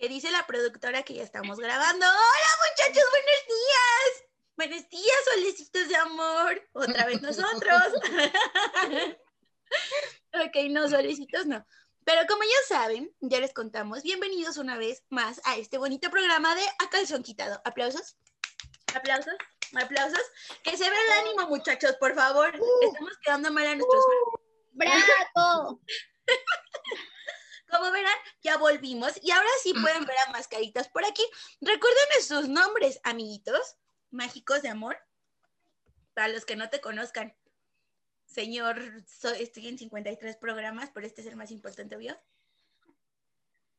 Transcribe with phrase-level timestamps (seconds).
[0.00, 2.06] que dice la productora que ya estamos grabando.
[2.06, 4.24] Hola muchachos, buenos días.
[4.56, 6.68] Buenos días, solecitos de amor.
[6.72, 7.82] Otra vez nosotros.
[10.32, 11.66] ok, no, solecitos no.
[12.04, 16.54] Pero como ya saben, ya les contamos, bienvenidos una vez más a este bonito programa
[16.54, 17.60] de A Calzón Quitado.
[17.66, 18.16] Aplausos,
[18.94, 19.34] aplausos,
[19.74, 20.24] aplausos.
[20.62, 22.58] Que se ve el ánimo, muchachos, por favor.
[22.80, 24.04] Estamos quedando mal a nuestros...
[24.72, 25.82] ¡Bravo!
[27.70, 31.22] Como verán, ya volvimos y ahora sí pueden ver a mascaritas por aquí.
[31.60, 33.76] Recuerden sus nombres, amiguitos
[34.10, 34.98] mágicos de amor.
[36.14, 37.34] Para los que no te conozcan,
[38.26, 38.80] señor,
[39.38, 42.20] estoy en 53 programas, pero este es el más importante, ¿vio?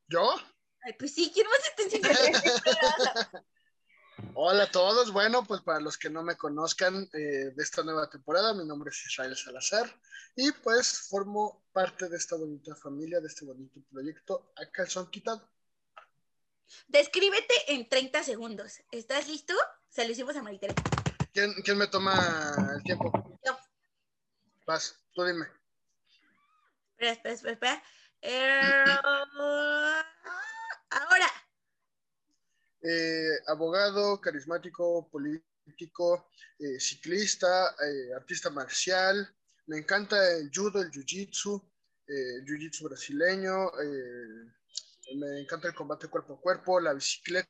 [0.08, 0.36] ¿Yo?
[0.84, 3.30] Ay, pues sí, ¿quién más está en 53 programas?
[4.34, 5.12] Hola a todos.
[5.12, 8.90] Bueno, pues para los que no me conozcan eh, de esta nueva temporada, mi nombre
[8.90, 9.94] es Israel Salazar
[10.36, 15.50] y pues formo parte de esta bonita familia, de este bonito proyecto a calzón quitado.
[16.88, 18.82] Descríbete en 30 segundos.
[18.92, 19.54] ¿Estás listo?
[19.90, 20.74] Se lo hicimos a Maritere.
[21.34, 23.12] ¿Quién, ¿Quién, me toma el tiempo?
[23.46, 23.58] Yo.
[24.66, 25.46] Vas, tú dime.
[26.92, 27.54] Espera, espera, espera.
[27.54, 27.84] espera.
[28.22, 28.86] Eh,
[30.90, 31.31] ahora.
[32.84, 39.36] Eh, abogado, carismático, político, eh, ciclista, eh, artista marcial.
[39.68, 41.62] Me encanta el judo, el jiu-jitsu,
[42.08, 43.72] el jiu-jitsu brasileño.
[45.16, 47.50] me encanta el combate cuerpo a cuerpo, la bicicleta.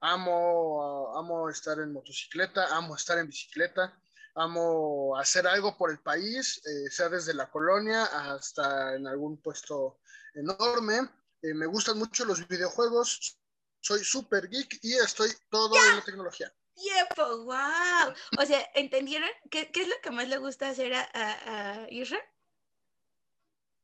[0.00, 4.00] Amo, amo estar en motocicleta, amo estar en bicicleta,
[4.34, 10.00] amo hacer algo por el país, sea desde la colonia hasta en algún puesto
[10.34, 11.02] enorme.
[11.42, 13.39] me gustan mucho los videojuegos,
[13.80, 16.52] soy súper geek y estoy todo en la tecnología.
[16.74, 17.44] ¡Tiempo!
[17.44, 18.14] ¡Wow!
[18.38, 19.28] O sea, ¿entendieron?
[19.50, 22.18] ¿Qué, qué es lo que más le gusta hacer a, a, a Isra?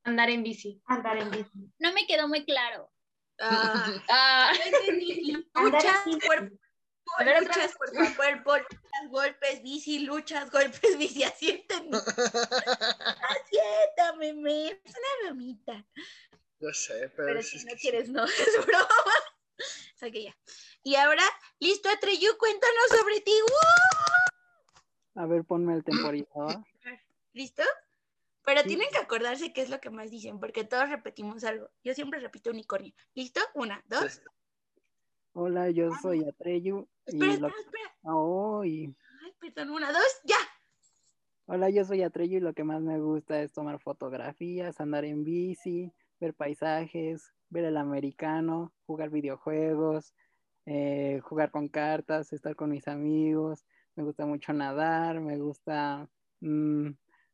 [0.05, 0.80] Andar en bici.
[0.86, 1.50] Andar en bici.
[1.78, 2.91] No me quedó muy claro.
[3.38, 4.53] Ah, Ah,
[5.56, 6.56] luchas, cuerpo,
[7.20, 11.98] luchas, cuerpo a cuerpo, luchas, golpes, bici, luchas, golpes, bici, así entendí.
[13.28, 14.69] Asiéntame, me.
[14.69, 15.84] Es una bromita.
[16.60, 17.82] ya sé, pero, Pero si es no que sí.
[17.82, 18.88] quieres, no, es broma.
[20.12, 20.37] Que ya.
[20.83, 21.22] Y ahora,
[21.59, 23.33] listo, Atreyu, cuéntanos sobre ti.
[23.43, 25.22] ¡Woo!
[25.22, 26.62] A ver, ponme el temporizador.
[27.33, 27.62] ¿Listo?
[28.45, 28.69] Pero Sí.
[28.69, 31.69] tienen que acordarse qué es lo que más dicen, porque todos repetimos algo.
[31.83, 32.93] Yo siempre repito unicornio.
[33.15, 33.41] ¿Listo?
[33.55, 34.12] Una, dos.
[34.12, 34.21] Sí.
[35.33, 36.89] Hola, yo soy Atreyu.
[37.06, 37.49] Y Espera, lo...
[37.49, 37.97] espera, espera.
[38.03, 40.39] Oh, y- Ay, perdón, una, dos, ya.
[41.47, 45.25] Hola, yo soy Atreyu y lo que más me gusta es tomar fotografías, andar en
[45.25, 50.15] bici, ver paisajes, ver el americano, jugar videojuegos,
[50.67, 53.65] eh, jugar con cartas, estar con mis amigos.
[53.95, 56.09] Me gusta mucho nadar, me gusta,
[56.41, 56.89] mm,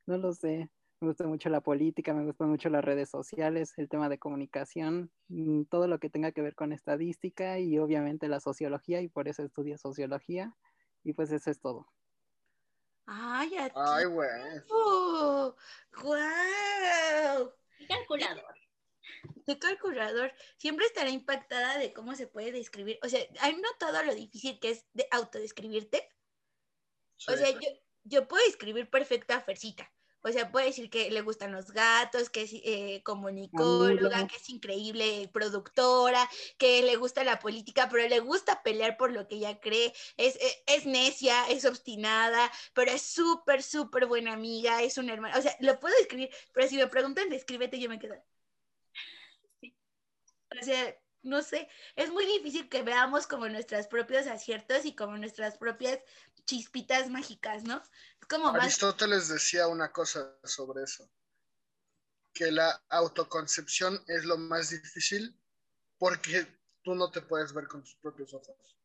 [0.07, 3.89] no lo sé, me gusta mucho la política, me gustan mucho las redes sociales, el
[3.89, 8.41] tema de comunicación, mm, todo lo que tenga que ver con estadística y obviamente la
[8.41, 10.55] sociología y por eso estudio sociología
[11.03, 11.89] y pues eso es todo.
[13.07, 14.05] Ay, a Ay,
[17.79, 18.62] qué calculador.
[19.47, 20.33] Qué calculador.
[20.57, 22.99] Siempre estará impactada de cómo se puede describir.
[23.03, 26.09] O sea, ¿han notado lo difícil que es de autodescribirte?
[27.29, 27.69] O sea, yo,
[28.05, 29.93] yo puedo escribir perfecta a Fercita.
[30.25, 34.49] O sea, puedo decir que le gustan los gatos, que es eh, comunicóloga, que es
[34.51, 36.29] increíble productora,
[36.59, 39.93] que le gusta la política, pero le gusta pelear por lo que ella cree.
[40.17, 45.37] Es, es, es necia, es obstinada, pero es súper, súper buena amiga, es una hermana.
[45.39, 48.15] O sea, lo puedo escribir, pero si me preguntan, descríbete, yo me quedo.
[50.61, 55.17] O sea, no sé, es muy difícil que veamos como nuestros propios aciertos y como
[55.17, 56.01] nuestras propias
[56.45, 57.81] chispitas mágicas, ¿no?
[58.21, 58.63] Es como más...
[58.63, 61.09] Aristóteles decía una cosa sobre eso,
[62.35, 65.39] que la autoconcepción es lo más difícil
[65.99, 66.47] porque
[66.83, 68.77] tú no te puedes ver con tus propios ojos.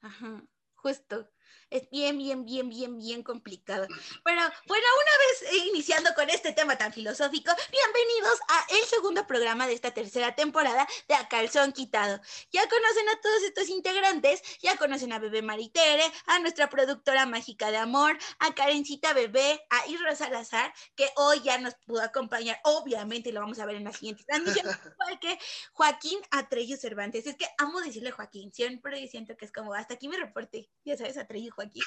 [0.00, 0.42] Ajá,
[0.76, 1.30] justo.
[1.70, 3.86] Es bien, bien, bien, bien, bien complicado.
[3.88, 9.66] Pero bueno, una vez iniciando con este tema tan filosófico, bienvenidos a el segundo programa
[9.66, 12.20] de esta tercera temporada de A Calzón Quitado.
[12.52, 17.70] Ya conocen a todos estos integrantes, ya conocen a Bebé Maritere, a nuestra productora mágica
[17.70, 23.32] de amor, a Karencita Bebé, a Isra Salazar, que hoy ya nos pudo acompañar, obviamente,
[23.32, 24.66] lo vamos a ver en la siguiente transmisión,
[24.98, 25.38] porque
[25.72, 27.26] Joaquín Atrello Cervantes.
[27.26, 30.96] Es que amo decirle Joaquín, siempre siento que es como, hasta aquí me reporte, ya
[30.96, 31.82] sabes, Joaquín.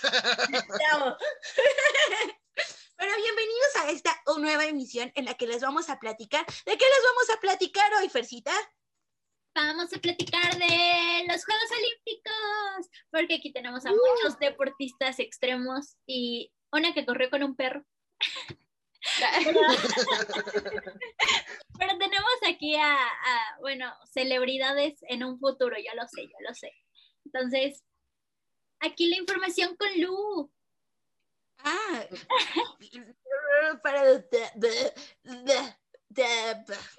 [0.51, 1.15] Te amo.
[2.97, 6.45] Pero bienvenidos a esta nueva emisión en la que les vamos a platicar.
[6.45, 8.51] ¿De qué les vamos a platicar hoy, Fercita?
[9.55, 16.51] Vamos a platicar de los Juegos Olímpicos, porque aquí tenemos a muchos deportistas extremos y
[16.71, 17.85] una que corrió con un perro.
[21.79, 26.35] Pero tenemos aquí aquí a, a, bueno, celebridades en un futuro, yo lo sé, yo
[26.47, 26.73] lo sé.
[27.25, 27.83] Entonces,
[28.79, 30.51] aquí la información con Lu.
[31.59, 32.05] Ah,
[33.83, 34.03] para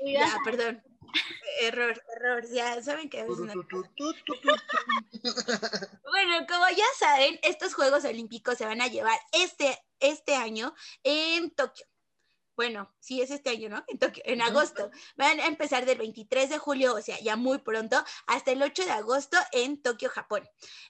[0.04, 0.82] ya, perdón.
[1.60, 3.54] Error, error, ya saben que a veces no...
[6.10, 11.50] Bueno, como ya saben, estos Juegos Olímpicos se van a llevar este, este año en
[11.52, 11.86] Tokio
[12.58, 13.84] bueno, sí es este año, ¿no?
[13.88, 14.90] En, Tokio, en agosto.
[15.16, 18.84] Van a empezar del 23 de julio, o sea, ya muy pronto, hasta el 8
[18.84, 20.43] de agosto en Tokio, Japón.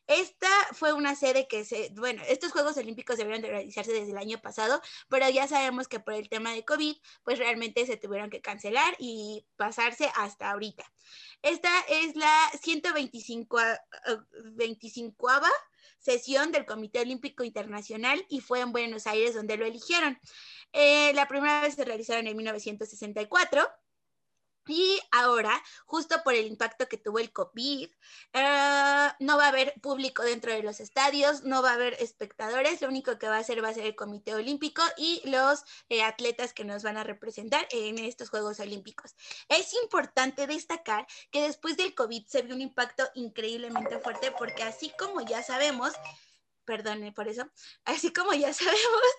[0.07, 4.17] Esta fue una sede que se, bueno, estos Juegos Olímpicos deberían de realizarse desde el
[4.17, 4.81] año pasado,
[5.11, 8.97] pero ya sabemos que por el tema de COVID, pues realmente se tuvieron que cancelar
[8.99, 10.91] y pasarse hasta ahorita.
[11.43, 13.59] Esta es la 125
[14.55, 15.29] 25
[15.99, 20.19] sesión del Comité Olímpico Internacional y fue en Buenos Aires donde lo eligieron.
[20.73, 23.67] Eh, la primera vez se realizaron en 1964
[24.69, 27.89] y ahora, justo por el impacto que tuvo el COVID,
[28.33, 32.81] eh, no va a haber público dentro de los estadios, no va a haber espectadores,
[32.81, 36.03] lo único que va a hacer va a ser el Comité Olímpico y los eh,
[36.03, 39.15] atletas que nos van a representar en estos Juegos Olímpicos.
[39.49, 44.93] Es importante destacar que después del COVID se vio un impacto increíblemente fuerte porque así
[44.99, 45.93] como ya sabemos,
[46.65, 47.51] perdone por eso,
[47.85, 49.13] así como ya sabemos,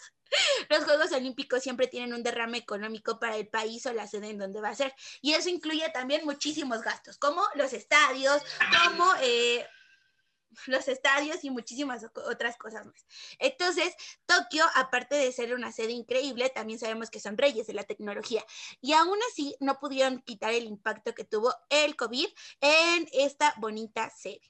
[0.70, 4.38] los Juegos Olímpicos siempre tienen un derrame económico para el país o la sede en
[4.38, 4.94] donde va a ser.
[5.22, 8.42] Y eso incluye también muchísimos gastos, como los estadios,
[8.86, 9.66] como eh,
[10.68, 13.06] los estadios y muchísimas otras cosas más.
[13.38, 13.94] Entonces,
[14.26, 18.44] Tokio, aparte de ser una sede increíble, también sabemos que son reyes de la tecnología.
[18.82, 22.28] Y aún así, no pudieron quitar el impacto que tuvo el COVID
[22.62, 24.42] en esta bonita sede.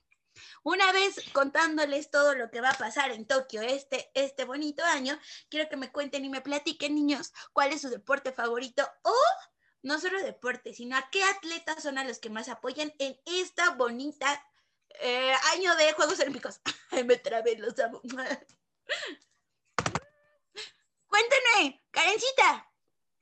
[0.64, 5.18] Una vez contándoles todo lo que va a pasar en Tokio este, este bonito año,
[5.50, 9.14] quiero que me cuenten y me platiquen, niños, cuál es su deporte favorito o
[9.82, 13.72] no solo deporte, sino a qué atletas son a los que más apoyan en esta
[13.72, 14.46] bonita
[15.02, 16.62] eh, año de Juegos Olímpicos.
[17.06, 18.02] me trabé, los amo.
[21.08, 22.70] Cuéntenme, Karencita.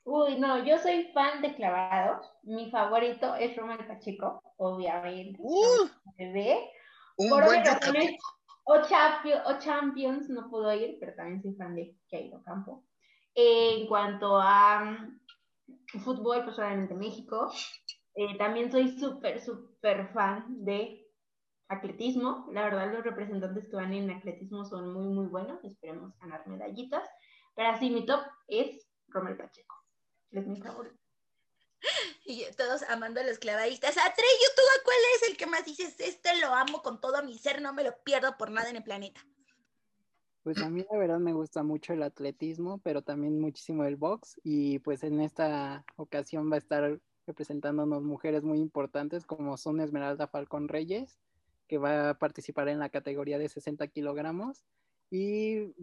[0.04, 2.32] Uy, no, yo soy fan de clavados.
[2.44, 5.38] Mi favorito es Romel Pacheco, obviamente.
[5.42, 5.90] Uh.
[6.18, 6.72] Bebé.
[7.18, 7.64] Un buen
[8.70, 12.86] o, Champions, o Champions no pudo ir, pero también soy fan de Keiro Campo.
[13.34, 17.52] en cuanto a mm, fútbol, pues obviamente México.
[18.16, 21.08] Eh, también soy súper, súper fan de
[21.70, 22.48] atletismo.
[22.52, 25.64] La verdad, los representantes que van en atletismo son muy, muy buenos.
[25.64, 27.08] Esperemos ganar medallitas.
[27.56, 29.76] Pero así, mi top es Romel Pacheco.
[30.32, 31.07] Es mi favorito.
[32.26, 33.98] Y todos amando a los clavadistas.
[33.98, 35.96] Atreyu, ¿tú a cuál es el que más dices?
[36.00, 38.84] Este lo amo con todo mi ser, no me lo pierdo por nada en el
[38.84, 39.22] planeta.
[40.44, 44.40] Pues a mí la verdad me gusta mucho el atletismo, pero también muchísimo el box.
[44.44, 50.28] Y pues en esta ocasión va a estar representándonos mujeres muy importantes como son Esmeralda
[50.28, 51.20] Falcón Reyes,
[51.68, 54.64] que va a participar en la categoría de 60 kilogramos,
[55.10, 55.74] y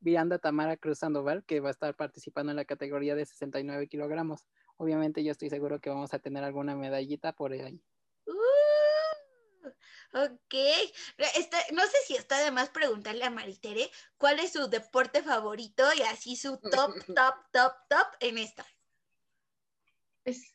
[0.00, 4.44] Brianda Tamara Cruz Sandoval, que va a estar participando en la categoría de 69 kilogramos.
[4.76, 7.80] Obviamente yo estoy seguro que vamos a tener alguna medallita por ahí.
[8.26, 9.68] Uh,
[10.12, 10.54] ok.
[11.72, 16.02] no sé si está de más preguntarle a Maritere cuál es su deporte favorito y
[16.02, 18.66] así su top, top, top, top en esta.
[20.24, 20.54] Es,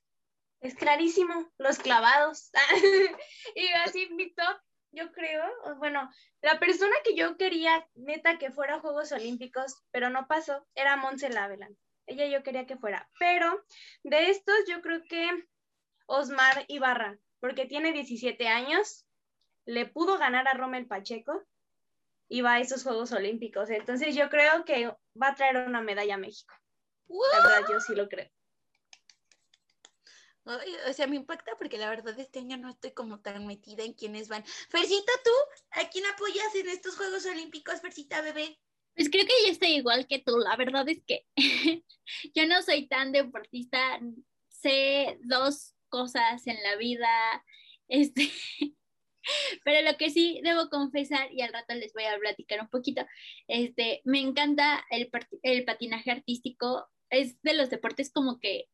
[0.60, 2.51] es clarísimo, los clavados.
[3.55, 4.58] y así mi top,
[4.91, 5.46] yo creo,
[5.77, 6.10] bueno,
[6.41, 10.98] la persona que yo quería, neta, que fuera a Juegos Olímpicos, pero no pasó, era
[10.98, 11.77] Montse Laveland.
[12.10, 13.10] Ella yo quería que fuera.
[13.20, 13.63] Pero
[14.04, 15.30] de estos yo creo que
[16.08, 19.06] Osmar Ibarra, porque tiene 17 años,
[19.66, 21.46] le pudo ganar a Rommel Pacheco
[22.28, 23.70] y va a esos Juegos Olímpicos.
[23.70, 24.88] Entonces yo creo que
[25.22, 26.54] va a traer una medalla a México.
[27.08, 28.30] La verdad, yo sí lo creo.
[30.46, 33.94] o sea, me impacta porque la verdad este año no estoy como tan metida en
[33.94, 34.44] quiénes van.
[34.46, 35.32] Fercita, ¿tú?
[35.72, 38.60] ¿A quién apoyas en estos Juegos Olímpicos, Fercita, bebé?
[39.00, 40.39] Pues creo que yo estoy igual que tú.
[40.39, 41.25] La verdad es que
[42.36, 43.98] yo no soy tan deportista.
[44.50, 47.08] Sé dos cosas en la vida.
[47.88, 48.29] Este,
[49.63, 53.06] pero lo que sí debo confesar, y al rato les voy a platicar un poquito,
[53.48, 55.10] este, me encanta el,
[55.44, 56.86] el patinaje artístico.
[57.10, 58.65] Es de los deportes como que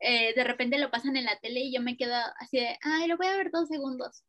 [0.00, 3.06] eh, de repente lo pasan en la tele y yo me quedo así de, ay,
[3.06, 4.24] lo voy a ver dos segundos.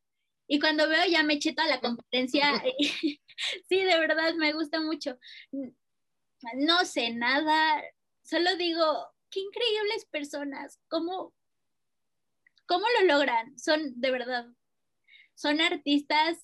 [0.51, 2.62] Y cuando veo ya me eché toda la competencia.
[3.70, 5.18] sí, de verdad me gusta mucho.
[6.56, 7.84] No sé nada,
[8.24, 11.36] solo digo, qué increíbles personas, cómo,
[12.65, 13.58] cómo lo logran.
[13.60, 14.48] Son, de verdad,
[15.36, 16.39] son artistas,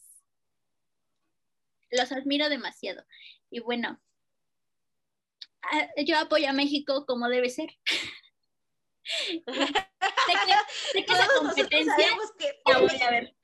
[1.90, 3.04] los admiro demasiado.
[3.50, 4.00] Y bueno,
[6.06, 7.70] yo apoyo a México como debe ser.
[10.94, 12.08] sé que esa Todos nosotros competencia
[12.38, 13.36] que la voy a ver.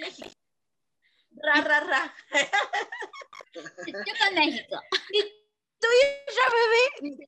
[0.00, 0.30] México.
[1.42, 2.14] Ra, ra, ra.
[3.54, 4.80] Yo con México.
[5.80, 7.26] Ya, bebé.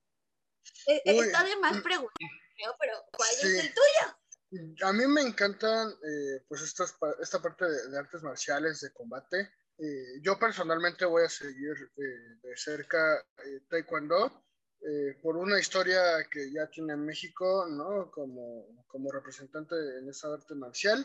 [0.86, 1.82] Eh, eh, Uy, Está de más mm.
[1.82, 3.46] preguntar, creo, pero ¿cuál Sí.
[3.48, 4.86] es el tuyo?
[4.86, 8.92] A mí me encantan eh, pues estas, pa- esta parte de, de artes marciales, de
[8.92, 9.50] combate.
[9.78, 14.44] Eh, yo personalmente voy a seguir eh, de cerca eh, Taekwondo
[14.80, 18.10] eh, por una historia que ya tiene México, ¿no?
[18.12, 21.04] Como, como representante en esa arte marcial.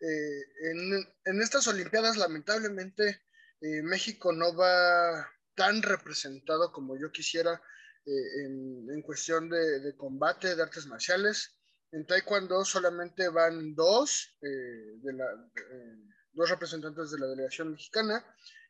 [0.00, 3.22] Eh, en, en estas Olimpiadas, lamentablemente,
[3.60, 7.60] eh, México no va tan representado como yo quisiera
[8.06, 11.58] eh, en, en cuestión de, de combate, de artes marciales.
[11.90, 15.96] En Taekwondo solamente van dos, eh, de la, eh,
[16.32, 18.24] dos representantes de la delegación mexicana,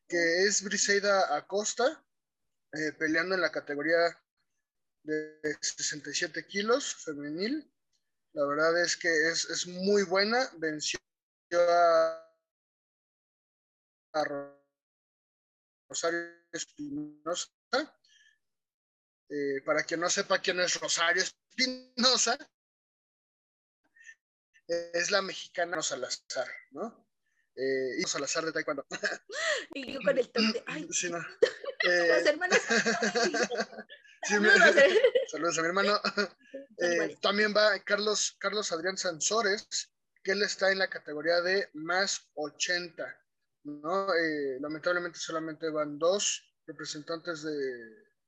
[0.09, 2.05] que es Briseida Acosta,
[2.73, 3.99] eh, peleando en la categoría
[5.03, 7.71] de 67 kilos femenil.
[8.33, 10.99] La verdad es que es, es muy buena, venció
[11.57, 12.33] a,
[14.15, 14.25] a
[15.89, 16.21] Rosario
[16.53, 17.49] Espinosa.
[19.31, 22.39] Eh, para quien no sepa quién es Rosario Espinosa,
[24.67, 27.07] es la mexicana Salazar, ¿no?
[27.55, 28.87] Eh, y Salazar de Taekwondo.
[29.75, 30.63] Y yo con el toque.
[30.67, 31.19] Ay, Sí, no.
[31.19, 31.27] las
[31.85, 32.61] Eh, hermanas.
[32.63, 35.03] sí, Saludos, eh.
[35.31, 36.01] Saludos a mi hermano.
[36.81, 39.67] Eh, también va Carlos, Carlos Adrián Sansores,
[40.23, 43.05] que él está en la categoría de más 80.
[43.65, 44.15] ¿no?
[44.15, 47.53] Eh, lamentablemente solamente van dos representantes de,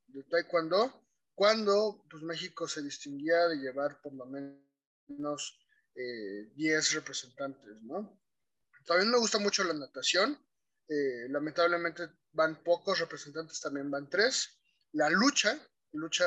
[0.07, 5.59] de Taekwondo, cuando pues, México se distinguía de llevar por lo menos
[5.95, 7.81] eh, 10 representantes.
[7.81, 8.21] ¿no?
[8.85, 10.37] También me gusta mucho la natación.
[10.87, 14.59] eh, lamentablemente van pocos representantes, también van tres.
[14.93, 15.57] La lucha,
[15.93, 16.25] lucha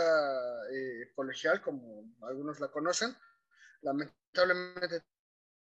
[0.72, 3.14] eh, colegial, como algunos la conocen.
[3.82, 5.02] Lamentablemente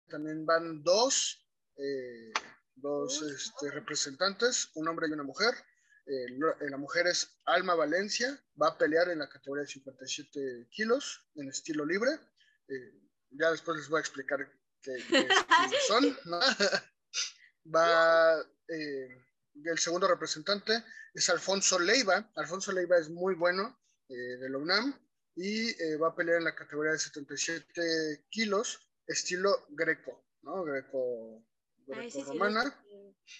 [0.10, 2.32] también van dos, eh,
[2.76, 5.54] dos este, representantes, un hombre y una mujer.
[6.06, 6.26] Eh,
[6.70, 11.50] la mujer es Alma Valencia, va a pelear en la categoría de 57 kilos, en
[11.50, 12.12] estilo libre.
[12.70, 12.94] Eh,
[13.32, 14.40] ya después les voy a explicar
[14.82, 14.98] qué,
[15.88, 16.18] son.
[16.26, 16.40] ¿no?
[17.76, 19.26] va eh,
[19.66, 20.84] el segundo representante
[21.14, 22.32] es Alfonso Leiva.
[22.36, 24.98] Alfonso Leiva es muy bueno eh, de la UNAM
[25.36, 30.64] y va a pelear en la categoría de 77 kilos, estilo greco, ¿no?
[30.64, 31.44] Greco,
[31.94, 32.64] Ay, sí, sí, greco-romana.
[32.64, 33.38] los-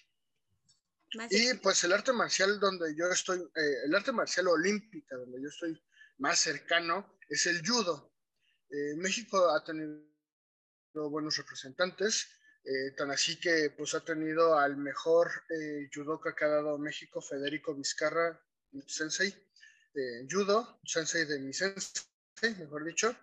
[1.16, 5.42] Más Y pues el arte marcial donde yo estoy, eh, el arte marcial olímpica donde
[5.42, 5.82] yo estoy
[6.18, 8.14] más cercano es el judo.
[8.70, 10.04] Eh, México ha tenido
[10.94, 12.28] buenos representantes,
[12.66, 15.32] eh, tan así que pues ha tenido al mejor
[15.94, 18.42] judoka que ha dado México, Federico Vizcarra,
[18.88, 19.34] sensei,
[20.30, 22.04] judo, sensei de mi sensei,
[22.60, 23.16] mejor dicho.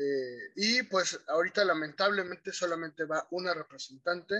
[0.00, 4.36] Eh, y pues ahorita lamentablemente solamente va una representante,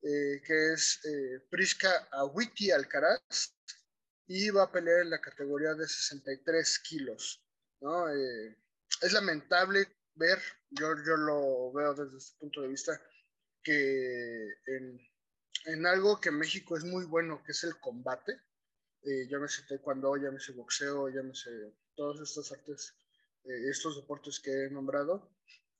[0.00, 3.54] eh, que es eh, Prisca Awiti Alcaraz,
[4.26, 7.44] y va a pelear en la categoría de 63 kilos.
[7.80, 8.08] ¿no?
[8.10, 8.56] Eh,
[9.02, 10.38] es lamentable ver,
[10.70, 12.98] yo, yo lo veo desde este punto de vista,
[13.62, 15.00] que en,
[15.66, 18.40] en algo que México es muy bueno, que es el combate,
[19.02, 21.50] eh, llámese taekwondo, llámese boxeo, llámese
[21.94, 22.94] todos estos artes,
[23.44, 25.30] estos deportes que he nombrado.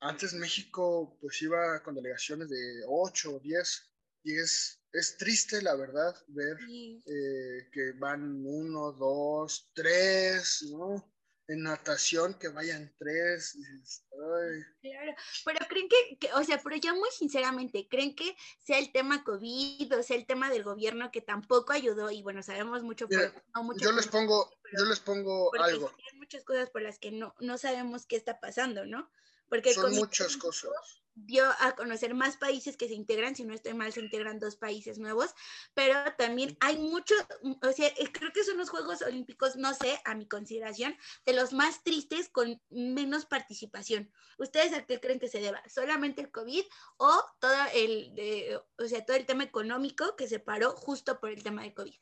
[0.00, 3.90] Antes México pues iba con delegaciones de 8 o 10
[4.24, 7.02] y es, es triste la verdad ver Sí.
[7.06, 11.13] eh, que van uno, dos, tres, ¿no?
[11.46, 13.54] En natación que vayan tres.
[13.54, 18.36] dices, ay, Claro, pero creen que, que- o sea, pero ya muy sinceramente, ¿creen que
[18.60, 22.10] sea el tema COVID o sea el tema del gobierno que tampoco ayudó?
[22.10, 25.94] Y bueno, sabemos mucho por, no mucho yo les pongo, yo les pongo algo.
[26.10, 29.10] hay muchas cosas por las que no, no sabemos qué está pasando, ¿no?
[29.48, 30.72] Porque Son muchas cosas.
[31.16, 34.56] dio a conocer más países que se integran, si no estoy mal, se integran dos
[34.56, 35.32] países nuevos,
[35.72, 37.14] pero también hay mucho,
[37.62, 41.32] o sea, eh, creo que son los Juegos Olímpicos, no sé, a mi consideración, de
[41.34, 44.10] los más tristes con menos participación.
[44.38, 45.62] ¿Ustedes a qué creen que se deba?
[45.68, 46.64] ¿Solamente el COVID
[46.96, 51.30] o todo el, de- o sea, todo el tema económico que se paró justo por
[51.30, 51.94] el tema del COVID?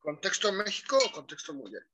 [0.00, 1.86] ¿Contexto México o contexto mundial?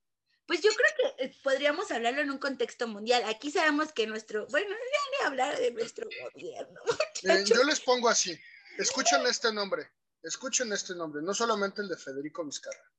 [0.46, 3.24] Pues yo creo que eh, podríamos hablarlo en un contexto mundial.
[3.26, 4.76] Aquí sabemos que nuestro, bueno, ya
[5.10, 6.80] ni hablar de nuestro gobierno.
[7.24, 8.38] Miren, yo les pongo así.
[8.78, 9.90] Escuchen este nombre.
[10.22, 12.92] Escuchen este nombre, no solamente el de Federico Vizcarra.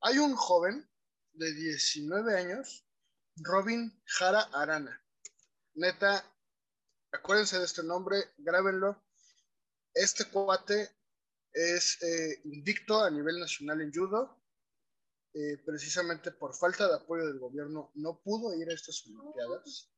[0.00, 0.88] Hay un joven
[1.34, 2.86] de 19 años,
[3.36, 5.04] Robin Jara Arana.
[5.74, 6.24] Neta,
[7.12, 9.04] acuérdense de este nombre, grábenlo.
[9.92, 10.90] Este cuate
[11.52, 14.41] es eh, invicto a nivel nacional en judo.
[15.34, 19.90] Eh, precisamente por falta de apoyo del gobierno no pudo ir a estas Olimpiadas.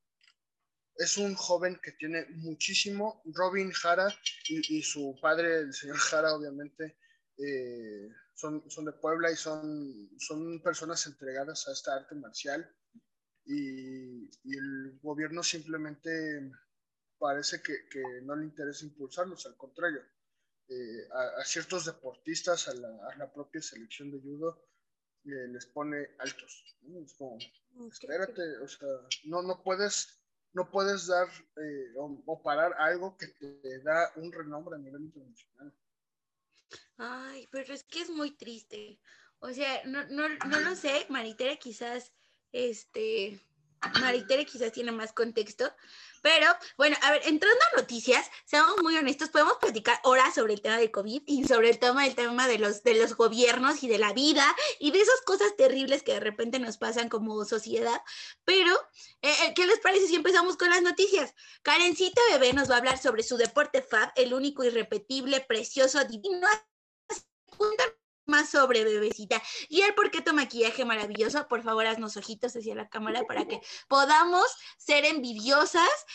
[0.97, 3.21] es un joven que tiene muchísimo.
[3.25, 4.15] Robin Jara
[4.49, 6.99] y, su padre, el señor Jara, obviamente,
[7.37, 12.73] eh, son, son de Puebla y son, son personas entregadas a esta arte marcial.
[13.45, 16.53] Y, el gobierno simplemente
[17.19, 20.01] parece que, que, no le interesa impulsarlos, al contrario.
[20.69, 24.65] Eh, a, ciertos deportistas, a la, a la, propia selección de judo,
[25.27, 26.77] eh, les pone altos.
[27.03, 27.39] Es como,
[27.91, 28.89] espérate, o sea,
[29.25, 30.21] no, no puedes
[30.55, 35.75] no puedes dar eh, o, parar algo que te da un renombre a nivel internacional.
[36.97, 39.01] Ay, pero es que es muy triste.
[39.41, 42.13] O sea, no, no, no lo sé, Maritere quizás,
[42.53, 43.41] este,
[44.01, 45.73] Maritere quizás tiene más contexto,
[46.23, 46.47] pero
[46.79, 50.79] bueno, a ver, entrando a noticias, seamos muy honestos, podemos platicar horas sobre el tema
[50.79, 53.99] de COVID y sobre el tema, el tema de, los, de los gobiernos y de
[53.99, 54.45] la vida
[54.79, 58.01] y de esas cosas terribles que de repente nos pasan como sociedad,
[58.45, 58.73] pero
[59.23, 61.35] eh, eh, ¿qué les parece si empezamos con las noticias?
[61.63, 66.49] Karencita Bebé nos va a hablar sobre su deporte Fab, el único irrepetible, precioso, divino
[68.27, 69.41] más sobre bebecita.
[69.69, 73.45] Y el por qué tu maquillaje maravilloso, por favor, haznos ojitos hacia la cámara para
[73.47, 74.47] que podamos
[74.79, 76.07] ser envidiosas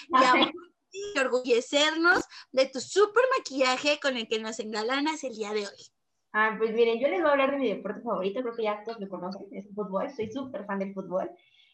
[0.92, 5.92] y, orgullecernos de tu super maquillaje con el que nos engalanas el día de hoy.
[6.32, 8.84] Ah, pues miren, yo les voy a hablar de mi deporte favorito, creo que ya
[8.84, 11.30] todos lo conocen, es el fútbol, soy súper fan del fútbol.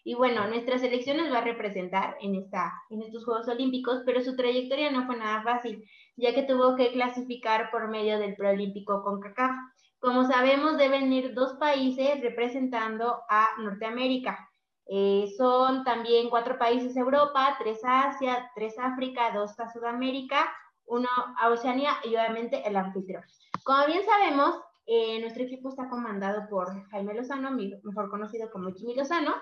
[0.07, 4.21] Y bueno, nuestra selección nos va a representar en, esta, en estos Juegos Olímpicos, pero
[4.21, 5.83] su trayectoria no fue nada fácil,
[6.15, 9.55] ya que tuvo que clasificar por medio del preolímpico con CACAF.
[9.99, 14.49] Como sabemos, deben ir dos países representando a Norteamérica.
[14.87, 20.53] Eh, son también cuatro países Europa, tres Asia, tres África, dos a Sudamérica,
[20.85, 21.09] uno
[21.39, 23.23] a Oceanía y obviamente el anfitrión.
[23.63, 28.95] Como bien sabemos, eh, nuestro equipo está comandado por Jaime Lozano, mejor conocido como Jimmy
[28.95, 29.33] Lozano.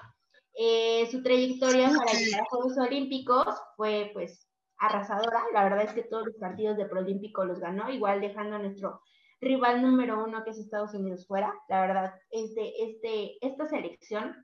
[0.55, 5.43] Eh, su trayectoria para llegar a Juegos Olímpicos fue pues arrasadora.
[5.53, 9.01] La verdad es que todos los partidos de Proolímpico los ganó, igual dejando a nuestro
[9.43, 11.53] rival número uno que es Estados Unidos fuera.
[11.69, 14.35] La verdad, este, este, esta selección,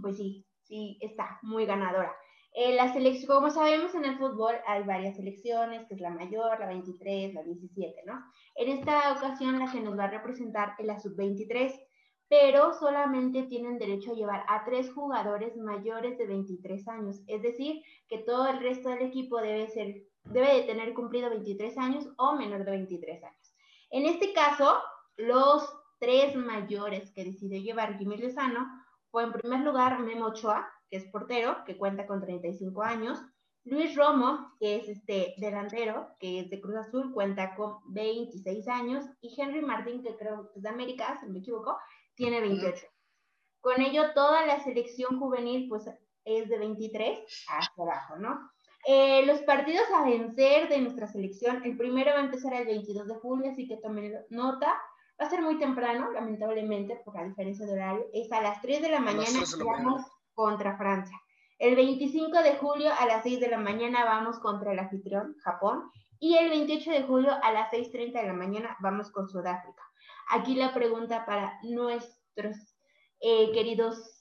[0.00, 2.14] pues sí, sí, está muy ganadora.
[2.58, 6.58] Eh, la selección, como sabemos en el fútbol hay varias selecciones, que es la mayor,
[6.58, 8.14] la 23, la 17, ¿no?
[8.54, 11.78] En esta ocasión la que nos va a representar es la sub-23,
[12.28, 17.82] pero solamente tienen derecho a llevar a tres jugadores mayores de 23 años, es decir,
[18.08, 22.36] que todo el resto del equipo debe, ser, debe de tener cumplido 23 años o
[22.36, 23.45] menor de 23 años.
[23.96, 24.78] En este caso,
[25.16, 25.66] los
[25.98, 28.68] tres mayores que decidió llevar Jimmy Lozano
[29.10, 33.18] fue en primer lugar Memo Ochoa, que es portero, que cuenta con 35 años,
[33.64, 39.06] Luis Romo, que es este delantero, que es de Cruz Azul, cuenta con 26 años,
[39.22, 41.78] y Henry Martín, que creo que es de América, si no me equivoco,
[42.14, 42.86] tiene 28.
[43.62, 45.88] Con ello, toda la selección juvenil, pues,
[46.22, 48.50] es de 23 hasta abajo, ¿no?
[48.88, 53.08] Eh, los partidos a vencer de nuestra selección, el primero va a empezar el 22
[53.08, 54.74] de julio, así que también nota.
[55.20, 58.06] Va a ser muy temprano, lamentablemente, por la diferencia de horario.
[58.12, 60.02] Es a las 3 de la mañana vamos
[60.34, 61.20] contra Francia.
[61.58, 65.90] El 25 de julio a las 6 de la mañana vamos contra el anfitrión, Japón.
[66.18, 69.82] Y el 28 de julio a las 6.30 de la mañana vamos con Sudáfrica.
[70.30, 72.56] Aquí la pregunta para nuestros
[73.20, 74.15] eh, queridos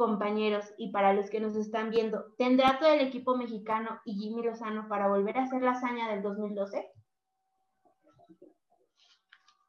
[0.00, 4.42] compañeros y para los que nos están viendo, ¿tendrá todo el equipo mexicano y Jimmy
[4.42, 6.90] Lozano para volver a hacer la hazaña del 2012?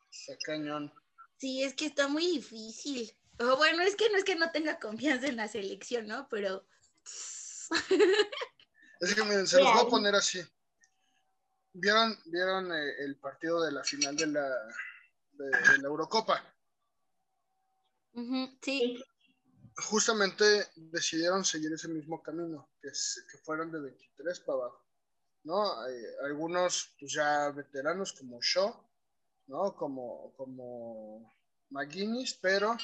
[0.09, 0.93] Se cañón.
[1.35, 3.11] Sí, es que está muy difícil.
[3.57, 6.29] bueno, es que no es que no tenga confianza en la selección, ¿no?
[6.29, 6.65] Pero.
[9.01, 10.39] Es que miren, se los voy a poner así.
[11.73, 14.47] ¿Vieron, vieron eh, el partido de la final de la,
[15.31, 15.49] de,
[15.81, 16.39] la Eurocopa?
[18.61, 19.03] sí
[19.77, 20.43] justamente
[20.75, 24.85] decidieron seguir ese mismo camino, que, que fueron de 23 para abajo,
[25.43, 25.81] ¿no?
[26.23, 28.73] algunos pues, ya veteranos como Shaw,
[29.47, 29.75] ¿no?
[29.75, 31.33] Como, como
[31.69, 32.77] McGuinness, pero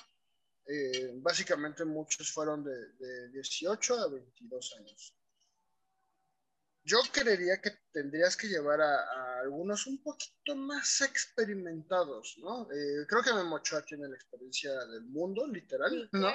[0.65, 5.13] eh, básicamente muchos fueron de, de 18 a 22 años.
[6.83, 12.63] Yo creería que tendrías que llevar a, algunos un poquito más experimentados, ¿no?
[12.71, 16.29] Eh, creo que Memochoa tiene la experiencia del mundo, literal, ¿no?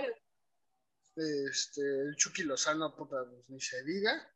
[1.16, 4.28] Este, el Chucky Lozano, puta, pues, ni se diga.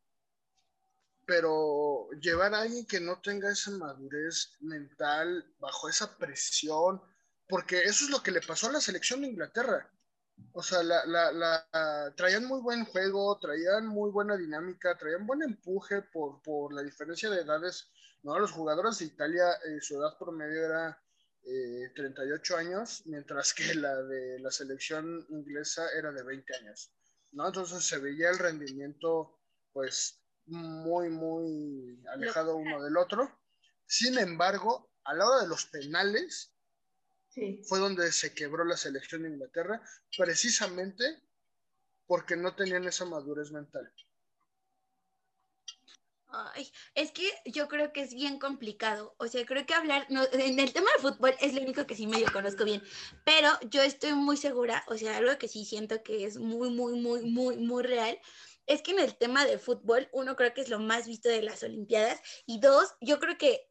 [1.25, 7.03] Pero llevar a alguien que no tenga esa madurez mental bajo esa presión,
[7.49, 9.91] porque eso es lo que le pasó a la selección de Inglaterra.
[10.53, 16.03] O sea, la, la, traían muy buen juego, traían muy buena dinámica, traían buen empuje
[16.03, 17.89] por, por la diferencia de edades.
[18.23, 18.39] ¿no?
[18.39, 21.03] Los jugadores de Italia, eh, su edad promedio era
[21.95, 26.93] 38 eh, años, mientras que la de la selección inglesa era de 20 años,
[27.33, 27.47] ¿no?
[27.47, 29.39] Entonces se veía el rendimiento,
[29.73, 33.31] pues, muy, muy alejado uno del otro.
[33.87, 36.53] Sin embargo, a la hora de los penales,
[37.29, 37.63] Sí.
[37.69, 39.83] fue donde se quebró la selección de Inglaterra,
[40.17, 41.23] precisamente
[42.07, 43.93] porque no tenían esa madurez mental.
[46.29, 49.15] Ay, es que yo creo que es bien complicado.
[49.19, 51.95] O sea, creo que hablar, no, en el tema de fútbol es lo único que
[51.95, 52.83] sí medio conozco bien,
[53.25, 57.01] pero yo estoy muy segura, o sea, algo que sí siento que es muy, muy,
[57.01, 58.19] muy, muy, muy real,
[58.67, 61.43] es que en el tema de fútbol, uno creo que es lo más visto de
[61.43, 63.71] las Olimpiadas, y dos, yo creo que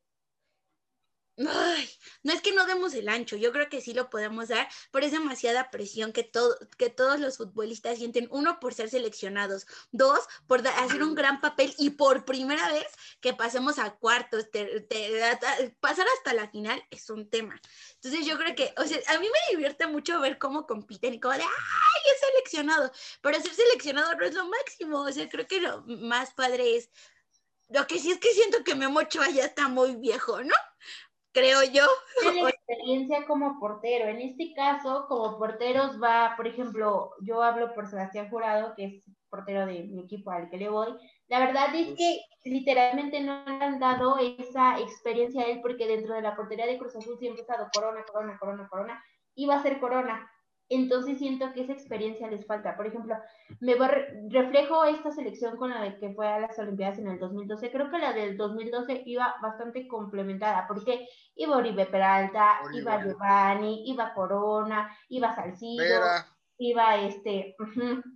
[1.38, 1.90] Ay,
[2.24, 5.06] no es que no demos el ancho, yo creo que sí lo podemos dar, pero
[5.06, 10.20] es demasiada presión que, todo, que todos los futbolistas sienten, uno por ser seleccionados, dos
[10.48, 12.88] por hacer un gran papel y por primera vez
[13.20, 15.38] que pasemos a cuartos, te- te- a-
[15.82, 17.60] pasar hasta la final es un tema.
[17.96, 21.20] Entonces yo creo que, o sea, a mí me divierte mucho ver cómo compiten y
[21.20, 22.90] como de, ay, es seleccionado,
[23.22, 26.92] pero ser seleccionado no es lo máximo, o sea, creo que lo más padre es,
[27.68, 30.56] lo que sí es que siento que Memo Ochoa ya está muy viejo, ¿no?
[31.36, 31.84] Creo yo.
[32.24, 34.06] La experiencia como portero.
[34.06, 39.04] En este caso, como porteros va, por ejemplo, yo hablo por Sebastián Jurado, que es
[39.30, 40.96] portero de mi equipo al que le voy.
[41.28, 46.16] La verdad es que literalmente no le han dado esa experiencia a él porque dentro
[46.16, 49.04] de la portería de Cruz Azul siempre ha estado corona, corona, corona, corona,
[49.36, 50.32] y va a ser corona.
[50.70, 52.76] Entonces siento que esa experiencia les falta.
[52.76, 53.16] Por ejemplo,
[53.60, 53.76] me
[54.30, 57.72] reflejo esta selección con la de que fue a las Olimpiadas en el 2012.
[57.72, 62.82] Creo que la del 2012 iba bastante complementada porque iba Oribe Peralta, Oribe.
[62.82, 66.26] iba Giovanni, iba Corona, iba Salcido, Vera,
[66.58, 67.56] iba este,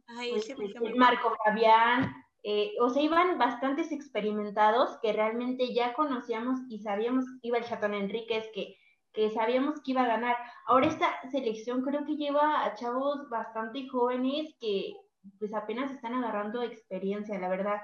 [0.07, 6.59] Ay, pues, este, Marco Fabián, eh, o sea, iban bastantes experimentados que realmente ya conocíamos
[6.69, 8.77] y sabíamos, iba el Chatón Enríquez, que,
[9.19, 10.37] que sabíamos que iba a ganar.
[10.65, 14.93] Ahora esta selección creo que lleva a chavos bastante jóvenes que
[15.37, 17.81] pues apenas están agarrando experiencia, la verdad.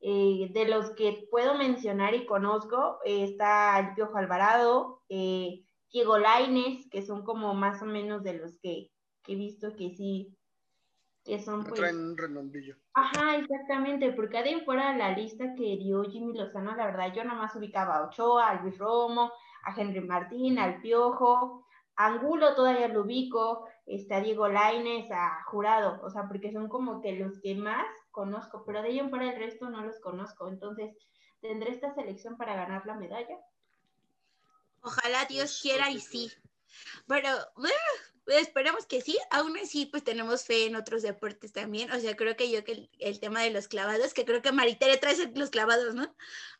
[0.00, 6.18] Eh, de los que puedo mencionar y conozco, eh, está el Piojo Alvarado, eh, Diego
[6.18, 8.92] Laines, que son como más o menos de los que,
[9.24, 10.36] que he visto que sí,
[11.24, 11.80] que son pues...
[11.80, 12.76] traen un renombillo.
[12.94, 17.24] Ajá, exactamente, porque de en fuera la lista que dio Jimmy Lozano, la verdad, yo
[17.24, 19.32] nomás ubicaba a Ochoa, a Luis Romo,
[19.66, 25.42] a Henry Martín, al Piojo, a Angulo todavía lo ubico, este, a Diego Laines, a
[25.44, 29.10] Jurado, o sea, porque son como que los que más conozco, pero de ahí en
[29.10, 30.96] fuera el resto no los conozco, entonces,
[31.40, 33.36] ¿tendré esta selección para ganar la medalla?
[34.82, 36.32] Ojalá Dios Pues, quiera y que sí.
[37.06, 39.18] Pero eh, esperemos que sí.
[39.30, 41.90] Aún así, pues tenemos fe en otros deportes también.
[41.92, 44.52] O sea, creo que yo que el, el tema de los clavados, que creo que
[44.52, 46.14] Maritere trae los clavados, ¿no?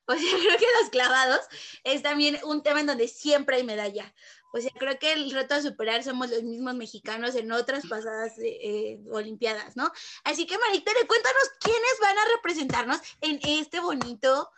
[0.08, 1.40] O sea, creo que los clavados
[1.82, 4.14] es también un tema en donde siempre hay medalla.
[4.52, 8.32] O sea, creo que el reto a superar somos los mismos mexicanos en otras pasadas
[8.38, 9.90] eh, Olimpiadas, ¿no?
[10.24, 14.50] Así que Maritere, cuéntanos quiénes van a representarnos en este bonito,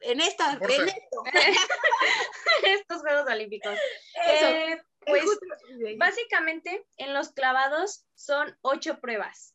[0.00, 1.22] en esta, en esto.
[2.64, 3.74] Estos Juegos Olímpicos.
[4.26, 4.46] Eso.
[4.46, 5.46] Eh, pues Justo-
[5.98, 9.54] básicamente en los clavados son ocho pruebas.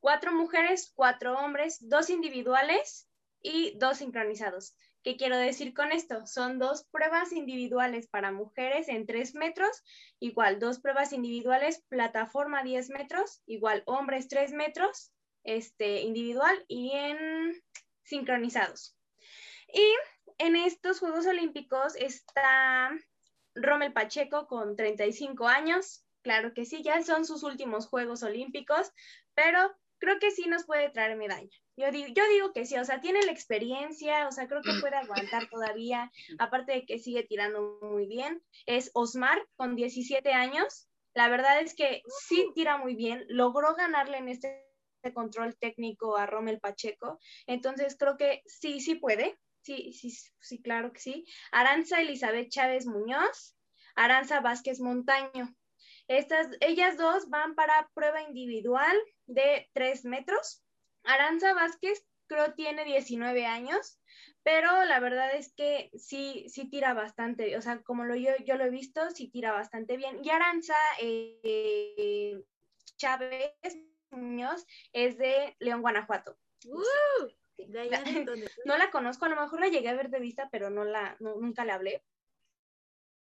[0.00, 3.07] Cuatro mujeres, cuatro hombres, dos individuales
[3.48, 4.76] y dos sincronizados.
[5.02, 6.26] ¿Qué quiero decir con esto?
[6.26, 9.82] Son dos pruebas individuales para mujeres en tres metros,
[10.20, 15.12] igual dos pruebas individuales, plataforma 10 metros, igual hombres 3 metros,
[15.44, 17.54] este, individual y en
[18.04, 18.98] sincronizados.
[19.72, 19.94] Y
[20.36, 22.90] en estos Juegos Olímpicos está
[23.54, 26.04] Rommel Pacheco con 35 años.
[26.20, 28.92] Claro que sí, ya son sus últimos Juegos Olímpicos,
[29.34, 31.48] pero creo que sí nos puede traer medalla.
[31.76, 34.80] Yo digo, yo digo que sí, o sea, tiene la experiencia, o sea, creo que
[34.80, 38.42] puede aguantar todavía, aparte de que sigue tirando muy bien.
[38.66, 40.88] Es Osmar con 17 años.
[41.14, 44.64] La verdad es que sí tira muy bien, logró ganarle en este
[45.14, 50.92] control técnico a Rommel Pacheco, entonces creo que sí, sí puede, sí, sí, sí, claro
[50.92, 51.24] que sí.
[51.50, 53.56] Aranza Elizabeth Chávez Muñoz,
[53.94, 55.54] Aranza Vázquez Montaño.
[56.08, 58.96] Estas, ellas dos van para prueba individual
[59.28, 60.64] de 3 metros.
[61.04, 64.00] Aranza Vázquez creo tiene 19 años,
[64.42, 68.56] pero la verdad es que sí, sí tira bastante, o sea, como lo, yo, yo
[68.56, 70.18] lo he visto, sí tira bastante bien.
[70.24, 72.42] Y Aranza eh,
[72.96, 73.52] Chávez
[74.10, 76.36] Muñoz es de León, Guanajuato.
[76.66, 80.10] Uh, de allá de donde- No la conozco, a lo mejor la llegué a ver
[80.10, 82.02] de vista, pero no la, no- nunca la hablé.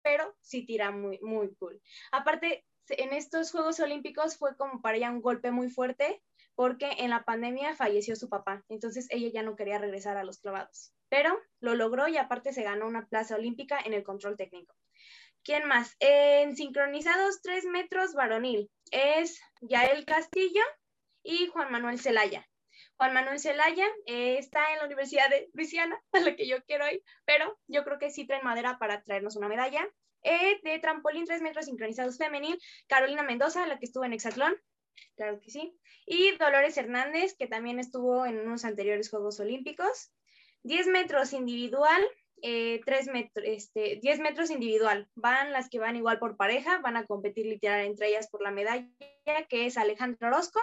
[0.02, 1.82] Pero sí tira muy, muy cool.
[2.12, 6.22] Aparte, en estos Juegos Olímpicos fue como para ella un golpe muy fuerte,
[6.56, 10.40] porque en la pandemia falleció su papá, entonces ella ya no quería regresar a los
[10.40, 10.94] clavados.
[11.10, 14.76] Pero lo logró y aparte se ganó una plaza olímpica en el control técnico.
[15.44, 15.96] ¿Quién más?
[16.00, 20.62] En sincronizados 3 metros varonil es Yael Castillo
[21.22, 22.48] y Juan Manuel Zelaya.
[22.98, 26.90] Juan Manuel Zelaya eh, está en la Universidad de Luisiana, a la que yo quiero
[26.90, 29.86] ir, pero yo creo que sí traen madera para traernos una medalla.
[30.24, 32.58] Eh, de trampolín 3 metros sincronizados femenil,
[32.88, 34.56] Carolina Mendoza, la que estuvo en Hexatlón,
[35.16, 35.78] claro que sí.
[36.06, 40.12] Y Dolores Hernández, que también estuvo en unos anteriores Juegos Olímpicos.
[40.64, 42.02] 10 metros individual,
[42.42, 45.10] eh, 3 metros, este, 10 metros individual.
[45.16, 48.52] Van las que van igual por pareja, van a competir literal entre ellas por la
[48.52, 48.88] medalla,
[49.50, 50.62] que es Alejandro Orozco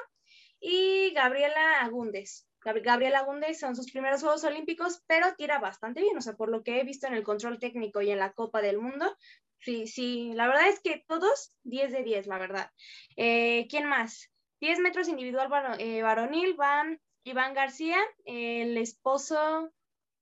[0.58, 2.49] y Gabriela Agúndez.
[2.62, 6.62] Gabriela Agúndez son sus primeros Juegos Olímpicos, pero tira bastante bien, o sea, por lo
[6.62, 9.16] que he visto en el control técnico y en la Copa del Mundo,
[9.60, 12.70] sí, sí, la verdad es que todos 10 de 10, la verdad.
[13.16, 14.30] Eh, ¿Quién más?
[14.60, 19.72] 10 metros individual eh, varonil van Iván García, el esposo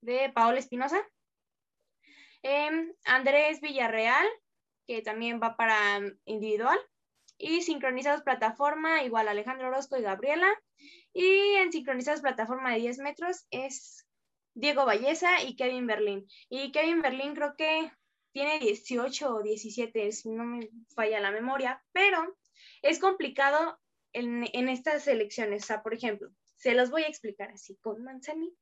[0.00, 1.00] de Paola Espinosa.
[2.42, 4.26] Em, Andrés Villarreal,
[4.86, 6.78] que también va para individual.
[7.38, 10.52] Y sincronizados plataforma, igual Alejandro Orozco y Gabriela.
[11.12, 14.06] Y en sincronizados plataforma de 10 metros es
[14.54, 16.26] Diego Valleza y Kevin Berlín.
[16.48, 17.90] Y Kevin Berlín creo que
[18.32, 22.36] tiene 18 o 17, si no me falla la memoria, pero
[22.82, 23.80] es complicado
[24.12, 25.64] en, en estas elecciones.
[25.64, 28.58] O sea, por ejemplo, se los voy a explicar así, con manzanitas,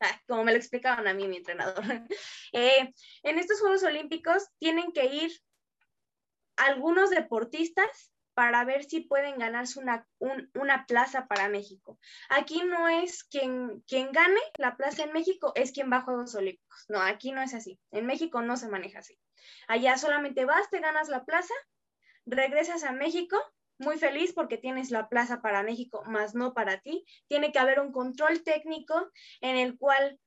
[0.00, 1.82] ah, como me lo explicaban a mí mi entrenador.
[2.52, 5.30] Eh, en estos Juegos Olímpicos tienen que ir
[6.66, 10.06] algunos deportistas para ver si pueden ganarse una,
[10.54, 11.98] una plaza para México.
[12.28, 16.34] Aquí no es quien, quien gane la plaza en México, es quien va a Juegos
[16.34, 16.84] Olímpicos.
[16.88, 17.78] No, aquí no es así.
[17.90, 19.18] En México no se maneja así.
[19.68, 21.54] Allá solamente vas, te ganas la plaza,
[22.24, 23.36] regresas a México
[23.80, 27.04] muy feliz porque tienes la plaza para México, más no para ti.
[27.28, 30.20] Tiene que haber un control técnico en el cual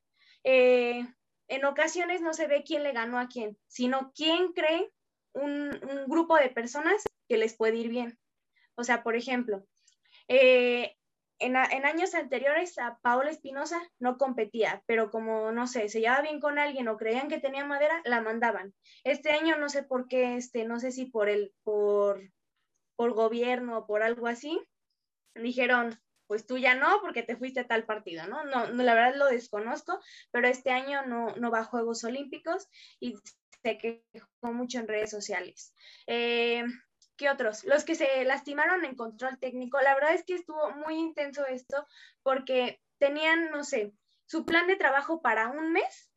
[0.43, 1.05] eh,
[1.47, 4.91] en ocasiones no se ve quién le ganó a quién, sino quién cree
[5.33, 5.71] un,
[6.07, 8.17] grupo de personas que les puede ir bien.
[8.75, 9.65] O sea, por ejemplo,
[10.27, 10.95] eh,
[11.39, 16.39] en, años anteriores a Paola Espinosa no competía, pero como, no sé, se llevaba bien
[16.39, 18.73] con alguien o creían que tenía madera, la mandaban.
[19.03, 22.21] Este año no sé por qué, este, no sé si por el, por
[22.95, 24.59] por gobierno o por algo así,
[25.35, 28.45] dijeron, pues tú ya no, porque te fuiste a tal partido, ¿no?
[28.45, 29.99] No, no la verdad lo desconozco,
[30.31, 32.67] pero este año no, no va a Juegos Olímpicos
[32.99, 33.15] y
[33.63, 35.73] se quejó mucho en redes sociales.
[36.05, 36.63] Eh,
[37.15, 37.63] ¿Qué otros?
[37.63, 41.87] Los que se lastimaron en control técnico, la verdad es que estuvo muy intenso esto
[42.21, 43.93] porque tenían, no sé,
[44.25, 46.09] su plan de trabajo para un mes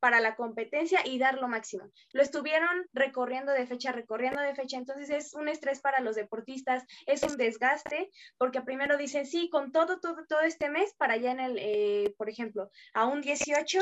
[0.00, 1.90] para la competencia y dar lo máximo.
[2.12, 6.84] Lo estuvieron recorriendo de fecha, recorriendo de fecha, entonces es un estrés para los deportistas,
[7.06, 11.32] es un desgaste, porque primero dicen, sí, con todo, todo, todo este mes, para ya
[11.32, 13.80] en el, eh, por ejemplo, a un 18,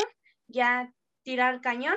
[0.48, 0.90] ya
[1.22, 1.96] tirar cañón,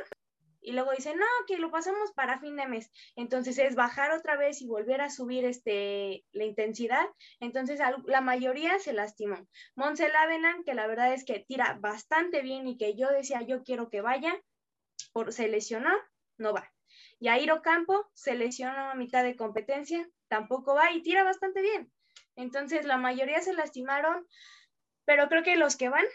[0.62, 2.92] y luego dicen, no, que lo pasamos para fin de mes.
[3.16, 7.06] Entonces es bajar otra vez y volver a subir este, la intensidad.
[7.40, 9.48] Entonces la mayoría se lastimó.
[9.76, 13.64] Monse Lavenan, que la verdad es que tira bastante bien y que yo decía, yo
[13.64, 14.34] quiero que vaya,
[15.14, 15.92] por, se lesionó,
[16.38, 16.72] no va.
[17.20, 21.92] Yairo Campo se lesionó a mitad de competencia, tampoco va y tira bastante bien.
[22.36, 24.26] Entonces la mayoría se lastimaron,
[25.06, 26.06] pero creo que los que van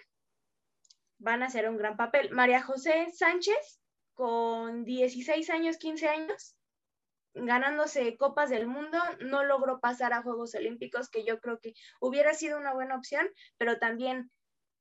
[1.19, 2.31] van a hacer un gran papel.
[2.31, 3.81] María José Sánchez
[4.15, 6.57] con 16 años, 15 años,
[7.35, 12.33] ganándose copas del mundo, no logró pasar a Juegos Olímpicos, que yo creo que hubiera
[12.35, 14.31] sido una buena opción, pero también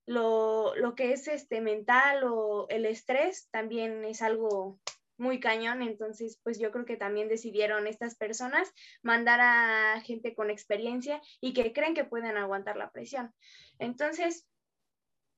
[0.06, 4.80] lo, lo que es este mental o el estrés también es algo
[5.17, 10.50] muy cañón, entonces pues yo creo que también decidieron estas personas mandar a gente con
[10.50, 13.34] experiencia y que creen que pueden aguantar la presión.
[13.80, 14.48] Entonces,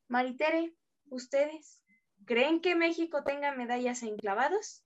[0.08, 0.74] Maritere,
[1.10, 1.82] ustedes.
[2.26, 4.84] ¿Creen que México tenga medallas en clavados?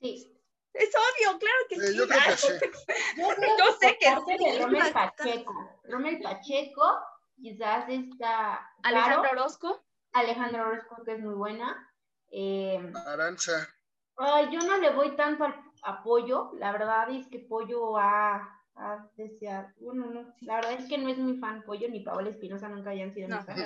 [0.00, 0.28] Sí.
[0.72, 1.96] Es obvio, claro que sí.
[1.96, 2.48] yo creo que sí.
[3.58, 4.58] Yo, sé que sí.
[4.58, 5.80] Romel Pacheco.
[5.84, 6.98] Romel Pacheco,
[7.36, 8.70] quizás está.
[8.82, 9.84] Alejandro Orozco.
[10.12, 11.92] Alejandro Orozco, que es muy buena.
[12.30, 13.68] Eh, Aranza.
[14.16, 16.52] Ay, yo no le voy tanto al apoyo.
[16.54, 19.72] La verdad es que Pollo ha a desear.
[19.78, 22.90] Bueno, no, la verdad es que no es muy fan pollo, ni Paola Espinosa nunca
[22.90, 23.56] hayan sido mi fan.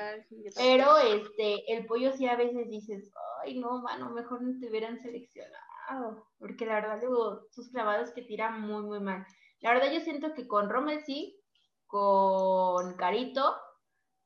[0.57, 3.11] Pero este, el pollo sí a veces dices,
[3.43, 6.27] ay no, mano, mejor no te hubieran seleccionado.
[6.39, 9.25] Porque la verdad luego sus clavados que tiran muy, muy mal.
[9.61, 11.41] La verdad yo siento que con Rommel sí,
[11.87, 13.57] con Carito,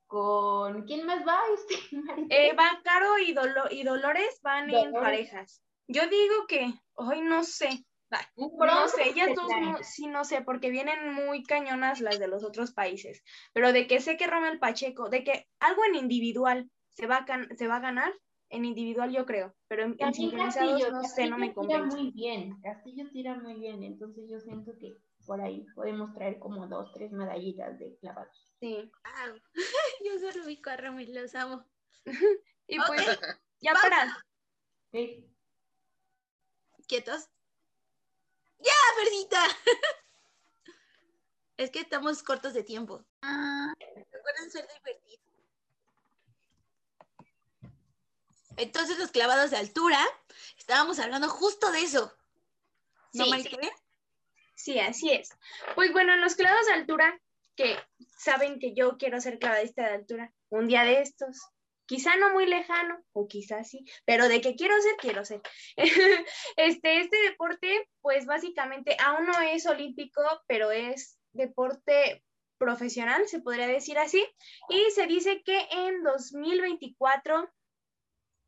[0.06, 1.38] con ¿quién más va?
[1.54, 3.34] Este, eh, van Caro y,
[3.70, 5.62] y Dolores van en parejas.
[5.86, 7.84] Yo digo que, hoy no sé,
[8.36, 12.72] no sé, ellas dos sí no sé, porque vienen muy cañonas las de los otros
[12.72, 17.18] países, pero de que sé que Romel Pacheco, de que algo en individual se va
[17.18, 18.12] a, se va a ganar,
[18.48, 21.88] en individual yo creo, pero en, sincronizados no sé, no me convence.
[21.88, 24.96] Tira muy bien, Castillo tira muy bien, entonces yo siento que
[25.26, 28.50] por ahí podemos traer como dos, tres medallitas de clavados.
[28.58, 28.90] Sí.
[29.04, 29.40] Wow.
[30.04, 31.64] Yo solo vi a Ramos, los amo.
[32.72, 33.18] Y pues,
[33.60, 34.16] ya para.
[34.92, 35.24] ¿ok?
[36.86, 37.28] ¿Quietos?
[38.60, 39.42] ¡Ya, Fercita!
[41.56, 43.04] es que estamos cortos de tiempo.
[43.22, 45.20] Ah, Recuerden ser divertidos.
[48.56, 49.98] Entonces, los clavados de altura,
[50.58, 52.14] estábamos hablando justo de eso.
[53.14, 53.72] ¿No, Sí, Maritere?
[54.54, 55.30] Sí, así es.
[55.74, 57.18] Pues bueno, en los clavados de altura,
[57.56, 57.78] que
[58.18, 61.48] saben que yo quiero ser clavadista de altura, un día de estos,
[61.90, 65.40] quizá no muy lejano, o quizá sí, pero de que quiero ser, quiero ser.
[66.56, 72.22] Este, este deporte, pues básicamente aún no es olímpico, pero es deporte
[72.58, 74.24] profesional, se podría decir así,
[74.68, 77.50] y se dice que en 2024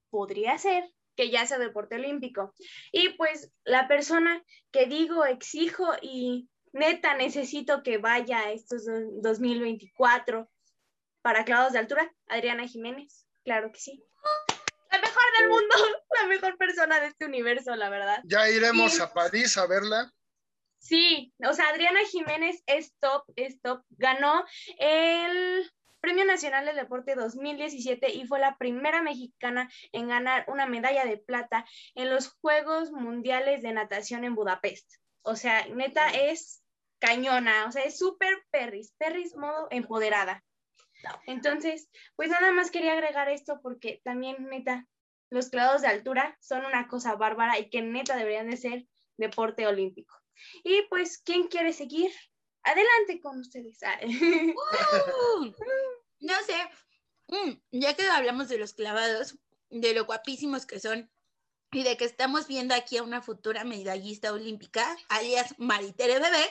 [0.08, 0.84] podría ser
[1.16, 2.54] que ya sea deporte olímpico.
[2.92, 9.20] Y pues la persona que digo, exijo y neta necesito que vaya a estos do-
[9.20, 10.48] 2024
[11.22, 14.02] para clavados de altura, Adriana Jiménez, claro que sí.
[14.90, 15.74] La mejor del mundo,
[16.20, 18.20] la mejor persona de este universo, la verdad.
[18.24, 19.00] Ya iremos Sí.
[19.02, 20.12] a París a verla.
[20.78, 23.82] Sí, o sea, Adriana Jiménez es top, es top.
[23.90, 24.44] Ganó
[24.78, 31.04] el Premio Nacional del Deporte 2017 y fue la primera mexicana en ganar una medalla
[31.04, 34.90] de plata en los Juegos Mundiales de Natación en Budapest.
[35.22, 36.64] O sea, neta es
[36.98, 40.42] cañona, o sea, es súper perris, perris modo empoderada.
[41.26, 44.86] Entonces, pues nada más quería agregar esto porque también, neta,
[45.30, 48.86] los clavados de altura son una cosa bárbara y que neta deberían de ser
[49.16, 50.14] deporte olímpico.
[50.64, 52.10] Y pues, ¿quién quiere seguir?
[52.62, 53.78] Adelante con ustedes.
[53.82, 55.44] Ah, Uh,
[56.20, 56.54] no sé,
[57.28, 59.38] mm, ya que hablamos de los clavados,
[59.70, 61.10] de lo guapísimos que son
[61.72, 66.44] y de que estamos viendo aquí a una futura medallista olímpica, alias Maritere Bebé,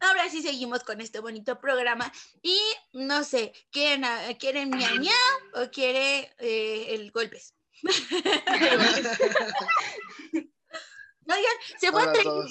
[0.00, 2.10] ahora sí seguimos con este bonito programa
[2.42, 2.58] y
[2.92, 4.04] no sé, ¿quieren,
[4.38, 7.54] ¿quieren miau miau o quiere eh, el golpes?
[11.30, 12.48] Oigan, se fue a Treyu,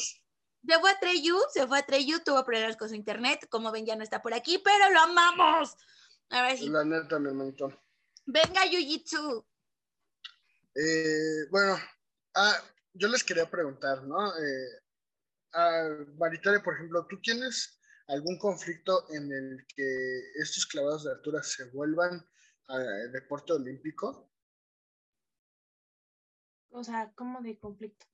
[0.63, 3.86] se fue a Treyu, se fue a Treyu, tuvo problemas con su internet, como ven
[3.86, 5.75] ya no está por aquí, pero lo amamos.
[6.29, 7.81] Ahora sí, La neta, mi hermanito.
[8.25, 9.45] venga Jiu-Jitsu.
[10.75, 11.77] Eh, bueno,
[12.36, 12.62] ah,
[12.93, 14.38] yo les quería preguntar, ¿no?
[14.38, 14.81] Eh,
[15.58, 21.41] a Maritere, por ejemplo, ¿tú tienes algún conflicto en el que estos clavados de altura
[21.41, 22.24] se vuelvan
[22.67, 22.78] a
[23.12, 24.32] deporte olímpico?
[26.70, 28.06] o sea, ¿cómo de conflicto?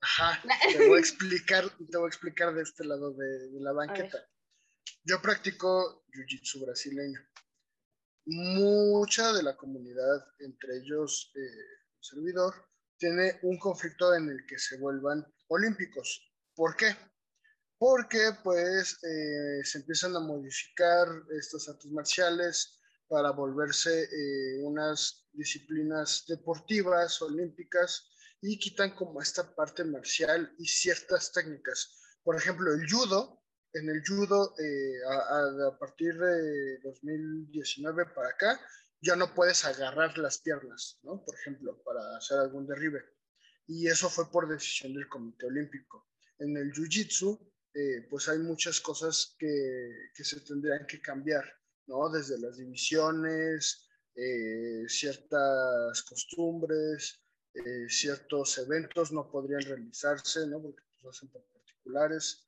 [0.00, 0.40] Ajá,
[0.78, 4.18] te voy a explicar, te voy a explicar de este lado de, de la banqueta.
[5.04, 7.20] Yo practico jiu-jitsu brasileño.
[8.24, 12.54] Mucha de la comunidad, entre ellos eh, servidor,
[12.96, 16.29] tiene un conflicto en el que se vuelvan olímpicos.
[16.60, 16.90] ¿Por qué?
[17.78, 26.24] Porque pues eh, se empiezan a modificar estas artes marciales para volverse eh, unas disciplinas
[26.28, 28.10] deportivas, olímpicas,
[28.42, 31.98] y quitan como esta parte marcial y ciertas técnicas.
[32.24, 33.42] Por ejemplo, el judo,
[33.74, 38.60] en el judo eh, a, a- partir de 2019 para acá,
[39.02, 41.24] ya no puedes agarrar las piernas, ¿no?
[41.24, 43.02] Por ejemplo, para hacer algún derribe.
[43.66, 46.09] Y eso fue por decisión del Comité Olímpico.
[46.40, 47.38] En el Jiu-Jitsu,
[47.74, 51.44] eh, pues hay muchas cosas que, que se tendrían que cambiar,
[51.86, 52.10] ¿no?
[52.10, 57.22] Desde las divisiones, eh, ciertas costumbres,
[57.54, 60.60] eh, ciertos eventos no podrían realizarse, ¿no?
[60.60, 62.46] Porque pues, hacen por particulares.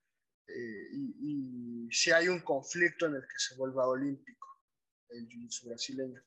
[0.49, 4.49] eh, y, y si hay un conflicto en el que se vuelva olímpico
[5.11, 6.23] el jiu-jitsu brasileño.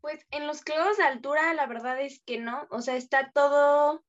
[0.00, 4.02] Pues en los clavados de altura, la verdad es que no, o sea, está todo,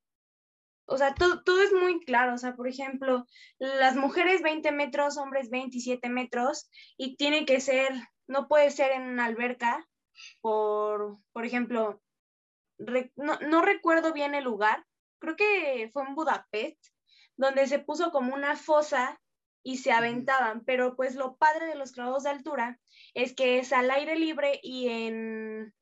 [0.92, 3.26] o sea, todo, todo es muy claro, o sea, por ejemplo,
[3.58, 7.92] las mujeres 20 metros, hombres 27 metros, y tiene que ser,
[8.26, 9.88] no puede ser en una alberca,
[10.40, 12.02] por, por ejemplo,
[12.78, 14.84] re- no, no recuerdo bien el lugar,
[15.18, 16.84] creo que fue en Budapest,
[17.36, 19.20] donde se puso como una fosa
[19.64, 22.80] y se aventaban, pero pues lo padre de los clavados de altura
[23.14, 25.72] es que es al aire libre y en,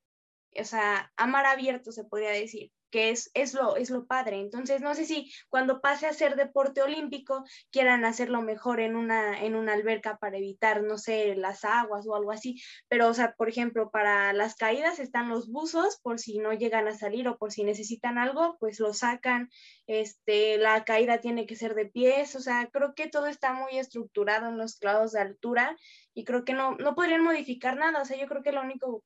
[0.59, 4.41] o sea, a mar abierto se podría decir, que es, es, lo, es lo padre.
[4.41, 9.41] Entonces, no sé si cuando pase a ser deporte olímpico quieran hacerlo mejor en una,
[9.43, 12.61] en una alberca para evitar, no sé, las aguas o algo así.
[12.89, 16.89] Pero, o sea, por ejemplo, para las caídas están los buzos por si no llegan
[16.89, 19.51] a salir o por si necesitan algo, pues lo sacan.
[19.87, 22.37] Este, la caída tiene que ser de pies.
[22.37, 25.77] O sea, creo que todo está muy estructurado en los clavados de altura
[26.15, 28.03] y creo que no, no podrían modificar nada.
[28.03, 29.05] O sea, yo creo que lo único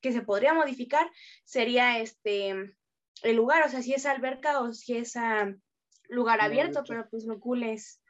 [0.00, 1.10] que se podría modificar
[1.44, 2.76] sería este
[3.22, 5.54] el lugar, o sea, si es alberca o si es a,
[6.08, 8.00] lugar abierto, pero pues lo cool es,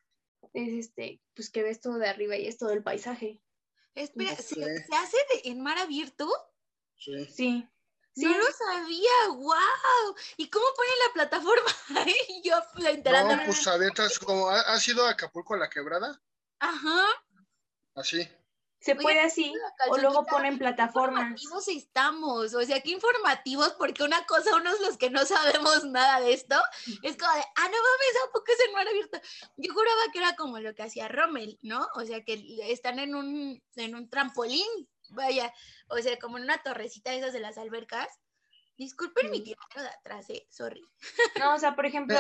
[0.52, 3.40] es este, pues que ves todo de arriba y es todo el paisaje.
[3.94, 4.57] Espera, Sí.
[4.57, 6.28] ¿se, se hace de- en mar abierto?
[6.96, 7.24] Sí.
[7.26, 7.68] Sí.
[8.14, 10.16] Sí, No lo sabía, wow.
[10.38, 11.70] ¿Y cómo ponen la plataforma?
[12.44, 13.44] Yo No, enterándome.
[13.44, 16.22] pues avientas como, ¿ha- ¿has ido a Acapulco a la quebrada?
[16.59, 17.04] Ajá.
[17.94, 18.26] Así.
[18.87, 19.53] Se Oye, puede así,
[19.91, 21.24] o luego ponen qué plataformas.
[21.24, 26.20] informativos estamos, o sea, qué informativos, porque una cosa, unos los que no sabemos nada
[26.20, 26.55] de esto,
[27.03, 29.20] es como de, ah, no mames, ¿a poco es en mar abierto?
[29.57, 31.87] Yo juraba que era como lo que hacía Rommel, ¿no?
[31.97, 35.53] O sea, que están en un, en un trampolín, vaya,
[35.89, 38.09] o sea, como en una torrecita de esas de las albercas.
[38.78, 39.45] Disculpen mi Mm.
[39.45, 40.82] tiempo de atrás, eh, sorry.
[41.39, 42.18] No, o sea, por ejemplo,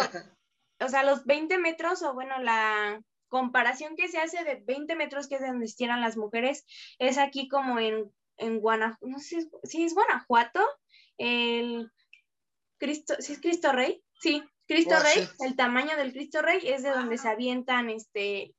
[0.80, 5.28] o sea, los 20 metros, o bueno, la comparación que se hace de 20 metros,
[5.28, 6.64] que es de donde estieran las mujeres,
[6.98, 10.64] es aquí como en, en Guanajuato, no sé si es, Guanajuato,
[11.18, 11.90] el
[12.78, 14.02] Cristo, ¿sí es Cristo Rey?
[14.20, 18.55] Sí, Cristo Rey, el tamaño del Cristo Rey es de donde se avientan este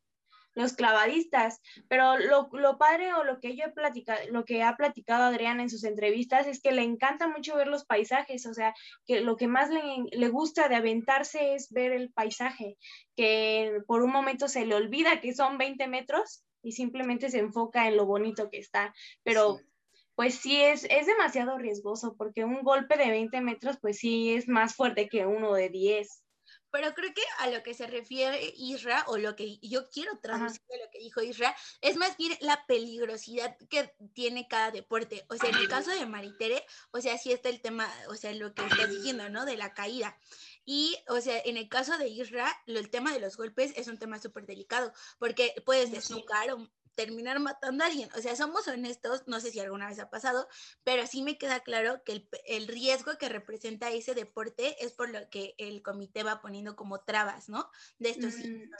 [0.57, 4.75] los clavadistas, pero lo, lo padre o lo que yo he platicado, lo que ha
[4.75, 8.73] platicado Adrián en sus entrevistas es que le encanta mucho ver los paisajes, o sea,
[9.05, 9.81] que lo que más le,
[10.11, 12.77] le gusta de aventarse es ver el paisaje,
[13.15, 17.87] que por un momento se le olvida que son 20 metros y simplemente se enfoca
[17.87, 18.93] en lo bonito que está,
[19.23, 19.63] pero Sí.
[20.15, 24.47] pues sí es, es demasiado riesgoso porque un golpe de 20 metros pues sí es
[24.47, 26.23] más fuerte que uno de 10.
[26.71, 30.61] Pero creo que a lo que se refiere Isra, o lo que yo quiero traducir
[30.69, 35.25] de lo que dijo Isra, es más bien la peligrosidad que tiene cada deporte.
[35.29, 38.33] O sea, en el caso de Maritere, o sea, sí está el tema, o sea,
[38.33, 39.45] lo que estás diciendo, ¿no?
[39.45, 40.17] De la caída.
[40.65, 43.87] Y, o sea, en el caso de Isra, lo- el tema de los golpes es
[43.87, 48.09] un tema súper delicado, porque puedes desnucar o terminar matando a alguien.
[48.17, 50.49] O sea, somos honestos, no sé si alguna vez ha pasado,
[50.83, 55.09] pero sí me queda claro que el, el riesgo que representa ese deporte es por
[55.09, 57.71] lo que el comité va poniendo como trabas, ¿no?
[57.99, 58.71] De estos Mm,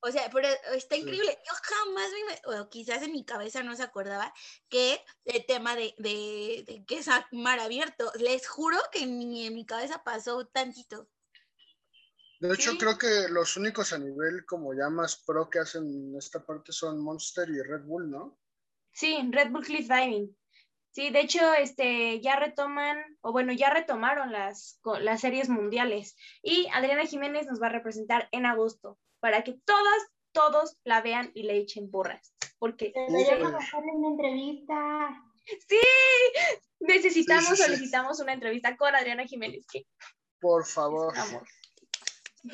[0.00, 1.38] o sea, pero está increíble.
[1.44, 2.10] Yo jamás,
[2.46, 4.32] me, o quizás en mi cabeza no se acordaba
[4.68, 8.12] que el tema de, de, de que es a mar abierto.
[8.18, 11.10] Les juro que ni en mi cabeza pasó tantito.
[12.40, 12.78] De hecho, Sí.
[12.78, 17.00] creo que los únicos a nivel como ya más pro que hacen esta parte son
[17.00, 18.38] Monster y Red Bull, ¿no?
[18.92, 20.36] Sí, Red Bull Cliff Diving.
[20.90, 26.16] Sí, de hecho, este, ya retoman, o bueno, ya retomaron las, las series mundiales.
[26.42, 31.30] Y Adriana Jiménez nos va a representar en agosto, para que todas, todos la vean
[31.34, 32.34] y le echen porras.
[32.58, 35.24] Porque Deberíamos hacerle una entrevista.
[35.68, 35.76] sí,
[36.80, 37.62] necesitamos, Sí, sí, sí.
[37.64, 39.66] solicitamos una entrevista con Adriana Jiménez.
[40.40, 41.16] Por favor.
[41.16, 41.46] amor.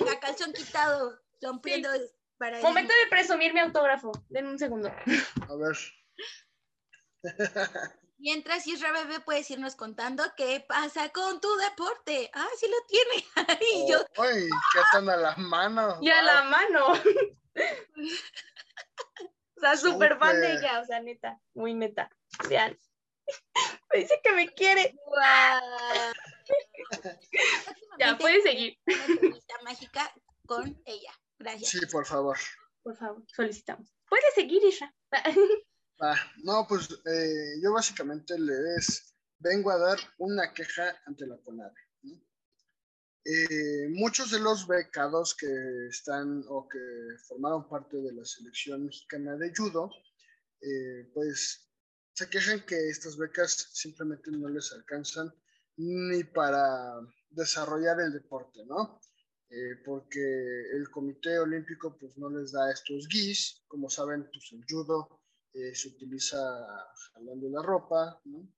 [0.01, 1.89] A calzón quitado, rompiendo
[2.39, 4.13] para el- Momento de presumir mi autógrafo.
[4.29, 4.89] Den un segundo.
[4.89, 5.77] A ver.
[8.19, 12.31] Mientras Isra Bebé puedes irnos contando qué pasa con tu deporte.
[12.33, 13.25] Ah, sí lo tiene.
[13.75, 15.99] Y yo, Ay, qué tan a la mano.
[16.01, 16.87] Y a la mano.
[19.57, 22.11] o sea, súper fan de ella, o sea, neta, muy neta.
[22.49, 22.77] Vean.
[23.95, 24.95] Me dice que me quiere.
[25.07, 26.13] guau.
[28.01, 28.77] Ya, puedes seguir.
[28.87, 30.13] Una entrevista mágica
[30.47, 31.13] con ella.
[31.39, 31.71] Gracias.
[31.71, 32.37] Sí, por favor.
[32.83, 33.95] Por favor, solicitamos.
[34.09, 34.93] Puedes seguir, Isha.
[36.01, 41.81] Ah, no, pues eh, yo básicamente les vengo a dar una queja ante la CONADE.
[42.03, 42.21] ¿no?
[43.25, 46.81] Eh, muchos de los becados que están o que
[47.29, 49.89] formaron parte de la selección mexicana de judo,
[50.61, 51.65] eh, pues
[52.15, 55.35] se quejan que estas becas simplemente no les alcanzan
[55.77, 57.01] ni para
[57.31, 59.01] desarrollar el deporte, ¿no?
[59.51, 60.21] Eh, porque
[60.73, 65.21] el Comité Olímpico pues no les da estos guis, como saben, pues el judo
[65.53, 66.39] eh, se utiliza
[67.13, 68.49] jalando la ropa, ¿no?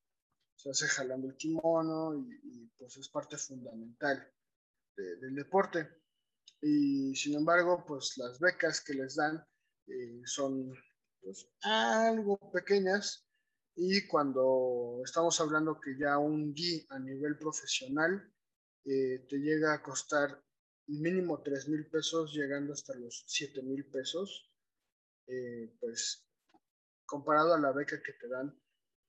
[0.55, 4.27] se hace jalando el kimono y, pues es parte fundamental
[4.97, 5.89] de- del deporte.
[6.63, 9.47] Y sin embargo, pues las becas que les dan
[9.87, 10.73] eh, son
[11.21, 13.26] pues, algo pequeñas
[13.77, 18.33] y cuando estamos hablando que ya un GI a nivel profesional
[18.87, 20.43] eh, te llega a costar
[20.87, 24.51] mínimo 3 mil pesos, llegando hasta los 7 mil pesos,
[25.27, 26.27] eh, pues
[27.05, 28.59] comparado a la beca que te dan,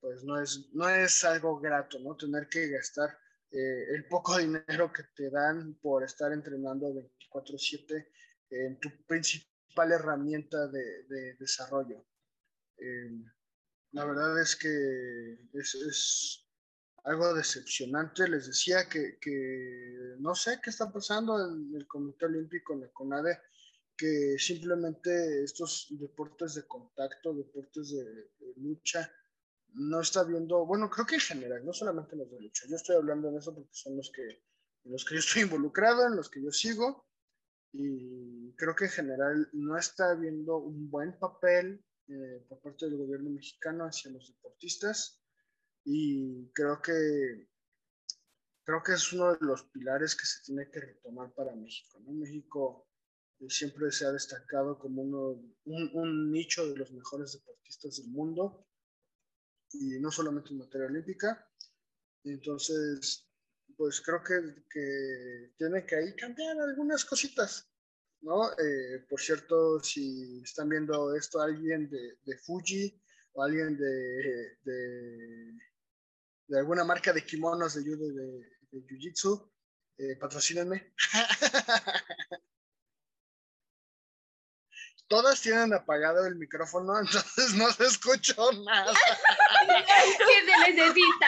[0.02, 2.18] pues no es, no es algo grato, ¿no?
[2.18, 3.18] Tener que gastar
[3.52, 8.12] eh, el poco dinero que te dan por estar entrenando 24/7
[8.50, 12.06] en tu principal herramienta de, de desarrollo.
[12.78, 13.24] Eh,
[13.92, 16.44] la verdad es que es, es,
[17.04, 18.28] algo decepcionante.
[18.28, 22.92] Les decía que, que, no sé qué está pasando en el Comité Olímpico, en la
[22.92, 23.40] CONADE,
[23.96, 29.12] que simplemente estos deportes de contacto, deportes de, de, lucha,
[29.74, 32.96] no está viendo, bueno, creo que en general, no solamente los de lucha, yo estoy
[32.96, 36.30] hablando de eso porque son los que, en los que yo estoy involucrado, en los
[36.30, 37.08] que yo sigo,
[37.72, 42.98] y creo que en general no está habiendo un buen papel eh, por parte del
[42.98, 45.22] gobierno mexicano hacia los deportistas
[45.84, 47.48] y creo que
[48.64, 52.00] creo que es uno de los pilares que se tiene que retomar para México.
[52.02, 52.12] ¿no?
[52.12, 52.90] México
[53.40, 58.08] eh, siempre se ha destacado como uno, un, un, nicho de los mejores deportistas del
[58.08, 58.68] mundo
[59.72, 61.50] y no solamente en materia olímpica.
[62.26, 63.26] Entonces,
[63.78, 67.70] pues creo que, que tiene que ahí cambiar algunas cositas.
[68.22, 68.52] ¿No?
[68.52, 73.02] Eh, por cierto, si están viendo esto alguien de, de Fuji
[73.34, 75.54] o alguien de, de,
[76.48, 79.52] de, alguna marca de kimonos de judo de, de jiu-jitsu,
[79.98, 80.94] eh, patrocínenme.
[85.08, 88.94] Todas tienen apagado el micrófono, entonces no se escuchó nada.
[90.18, 91.28] ¿Qué se necesita?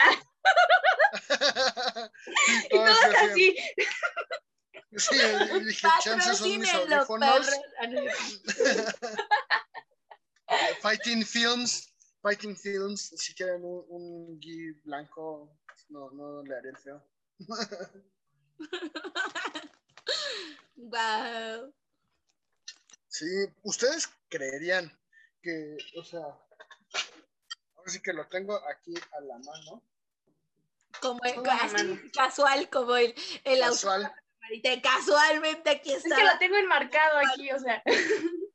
[1.28, 3.56] Sí, Y todas así.
[4.96, 5.16] Sí,
[5.64, 7.48] dije, chances son mis audífonos.
[7.80, 8.02] Ah, no.
[10.82, 15.56] Fighting Films, Fighting Films, si quieren un, un gui blanco,
[15.90, 17.00] no, no le haré el feo.
[20.76, 21.72] Guau.
[23.08, 23.26] Sí,
[23.62, 24.90] ustedes creerían
[25.42, 29.82] que, o sea, ahora sí que lo tengo aquí a la mano,
[31.00, 31.98] Como el, así, mano.
[32.12, 33.14] casual, como el,
[33.44, 33.74] el auto.
[33.74, 34.12] casual.
[34.50, 36.16] Marita, Casualmente aquí Es está.
[36.16, 37.82] que lo tengo enmarcado aquí, o sea.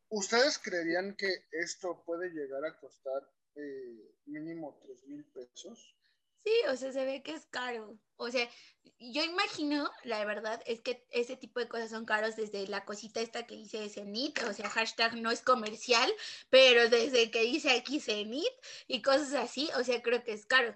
[0.10, 3.22] ¿Ustedes creerían que esto puede llegar a costar
[3.56, 5.96] eh, mínimo 3 mil pesos?
[6.44, 7.98] Sí, o sea, se ve que es caro.
[8.18, 8.48] O sea,
[9.00, 13.20] yo imagino, la verdad, es que ese tipo de cosas son caros desde la cosita
[13.20, 16.12] esta que dice Cenit, o sea, hashtag no es comercial,
[16.50, 18.54] pero desde que dice aquí Cenit
[18.88, 20.76] y cosas así, o sea, creo que es caro.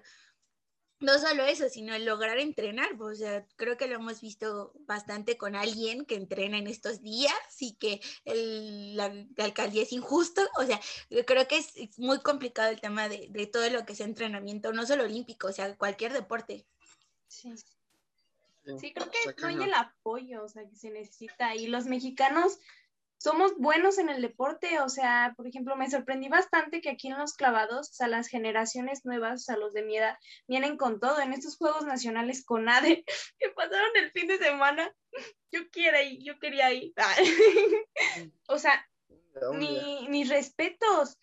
[1.00, 4.72] No solo eso, sino el lograr entrenar, pues, o sea, creo que lo hemos visto
[4.80, 9.92] bastante con alguien que entrena en estos días y que el- la, la alcaldía es
[9.92, 10.78] injusto, o sea,
[11.08, 14.72] yo creo que es, muy complicado el tema de, de todo lo que es entrenamiento,
[14.74, 16.66] no solo olímpico, o sea, cualquier deporte.
[17.28, 17.54] Sí.
[18.78, 21.54] Sí, creo que no hay el apoyo, o sea, que se necesita.
[21.56, 22.58] Y los mexicanos
[23.20, 27.18] somos buenos en el deporte, o sea, por ejemplo, me sorprendí bastante que aquí en
[27.18, 30.16] los clavados, o sea, las generaciones nuevas, o sea, los de mi edad,
[30.48, 31.20] vienen con todo.
[31.20, 33.04] En estos Juegos Nacionales con ADE,
[33.38, 34.90] que pasaron el fin de semana,
[35.52, 36.94] yo quiero ir, yo quería ir.
[38.48, 38.88] o sea,
[39.52, 41.18] ni, mis respetos.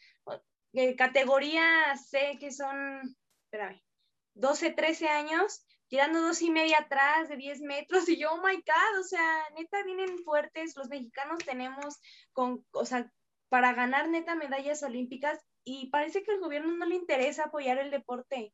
[0.74, 3.82] Eh, categoría C, que son, espérame,
[4.36, 8.56] 12, 13 años, tirando dos y media atrás de 10 metros, y yo, oh my
[8.56, 12.00] God, o sea, neta vienen fuertes, los mexicanos tenemos,
[12.34, 13.12] con, o sea,
[13.50, 17.92] para ganar neta medallas olímpicas, y parece que al gobierno no le interesa apoyar el
[17.92, 18.54] deporte.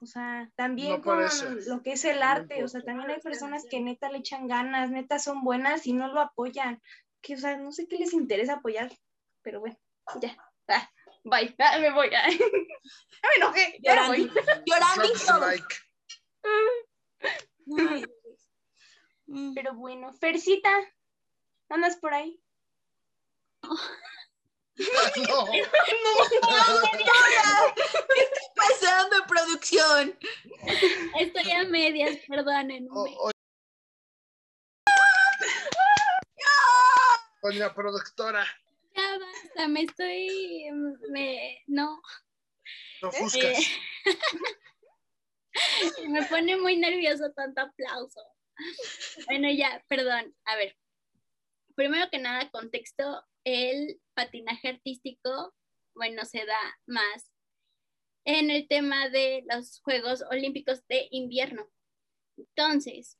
[0.00, 1.18] O sea, también No con
[1.66, 4.46] lo que es el No arte, o sea, también hay personas que neta le echan
[4.46, 6.80] ganas, neta son buenas y no lo apoyan
[7.20, 8.90] que, o sea, no sé qué les interesa apoyar,
[9.42, 9.76] pero bueno,
[10.20, 10.36] ya.
[10.68, 10.90] Ah,
[11.24, 12.10] bye, ah, me voy.
[12.14, 12.28] ah.
[13.20, 14.30] Ya me enojé, ya me Llorando, voy.
[14.64, 15.62] llorando y
[17.78, 18.04] Ay.
[19.30, 19.52] Mm.
[19.52, 20.70] Pero bueno, Fercita,
[21.68, 22.40] ¿andas por ahí?
[24.78, 25.74] No, ¿Qué está
[28.54, 30.18] pasando en producción?
[31.18, 32.88] Estoy a medias, perdónenme.
[32.90, 33.30] o-
[37.74, 38.46] productora,
[38.94, 40.70] Ya basta, me estoy.
[41.10, 42.00] Me, no,
[43.02, 43.58] no ofuscas.
[46.08, 48.20] me pone muy nervioso tanto aplauso.
[49.26, 50.34] Bueno, ya, perdón.
[50.44, 50.76] A ver,
[51.74, 55.54] primero que nada, contexto: el patinaje artístico,
[55.94, 57.32] bueno, se da más
[58.24, 61.70] en el tema de los Juegos Olímpicos de Invierno.
[62.36, 63.18] Entonces,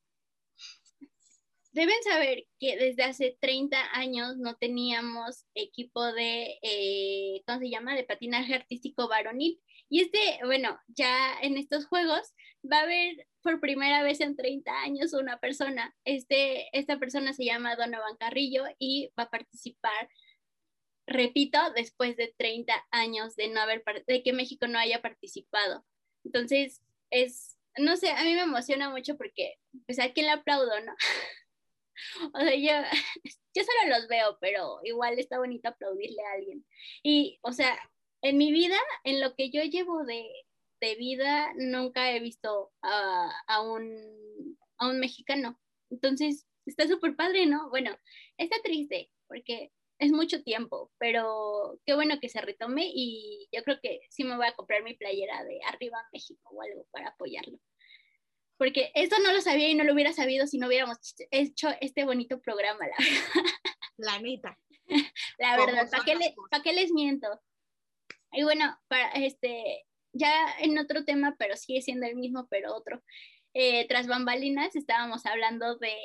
[1.72, 7.94] deben saber que desde hace 30 años no teníamos equipo de, eh, ¿cómo se llama?,
[7.94, 9.60] de patinaje artístico varonil.
[9.88, 12.34] Y este, bueno, ya en estos Juegos
[12.70, 15.94] va a haber por primera vez en 30 años una persona.
[16.04, 20.08] Este, esta persona se llama Donovan Carrillo y va a participar,
[21.06, 25.84] repito, después de 30 años de, no haber, de que México no haya participado.
[26.24, 29.54] Entonces, es, no sé, a mí me emociona mucho porque,
[29.86, 30.94] pues a quién le aplaudo, ¿no?
[32.32, 32.70] O sea, yo,
[33.54, 36.64] yo solo los veo, pero igual está bonito aplaudirle a alguien.
[37.02, 37.76] Y, o sea,
[38.22, 40.28] en mi vida, en lo que yo llevo de,
[40.80, 45.60] de vida, nunca he visto a, a, un, a un mexicano.
[45.90, 47.68] Entonces, está súper padre, ¿no?
[47.70, 47.96] Bueno,
[48.36, 53.78] está triste porque es mucho tiempo, pero qué bueno que se retome y yo creo
[53.82, 57.58] que sí me voy a comprar mi playera de Arriba México o algo para apoyarlo.
[58.56, 60.98] porque eso no lo sabía y no lo hubiera sabido si no hubiéramos
[61.30, 63.52] hecho este bonito programa, la verdad.
[63.96, 64.58] La neta.
[65.38, 67.28] La verdad, ¿Cómo ¿para le- pa' qué les miento?
[68.32, 73.02] Y bueno, para este, ya en otro tema, pero sigue siendo el mismo, pero otro.
[73.54, 75.96] Eh, tras bambalinas estábamos hablando de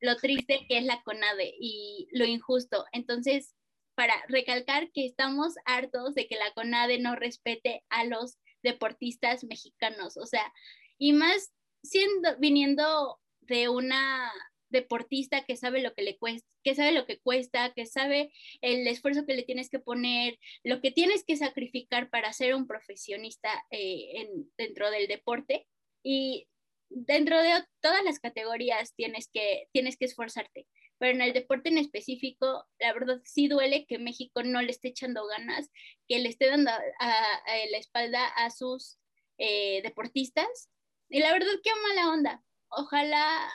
[0.00, 2.84] lo triste que es la CONADE y lo injusto.
[2.92, 3.54] Entonces,
[3.94, 10.16] para recalcar que estamos hartos de que la CONADE no respete a los deportistas mexicanos,
[10.16, 10.52] o sea,
[10.98, 14.32] y más siendo viniendo de una
[14.70, 18.86] deportista que sabe lo que le cuesta, que sabe lo que cuesta, que sabe el
[18.86, 23.50] esfuerzo que le tienes que poner, lo que tienes que sacrificar para ser un profesionista
[23.70, 25.66] eh, en- dentro del deporte
[26.02, 26.48] y
[26.88, 30.66] dentro de todas las categorías tienes que, tienes que esforzarte,
[30.98, 34.88] pero en el deporte en específico, la verdad sí duele que México no le esté
[34.88, 35.70] echando ganas,
[36.08, 37.40] que le esté dando a-
[37.70, 38.98] la espalda a sus
[39.38, 40.68] eh, deportistas.
[41.08, 42.44] Y la verdad, qué mala onda.
[42.68, 43.50] Ojalá,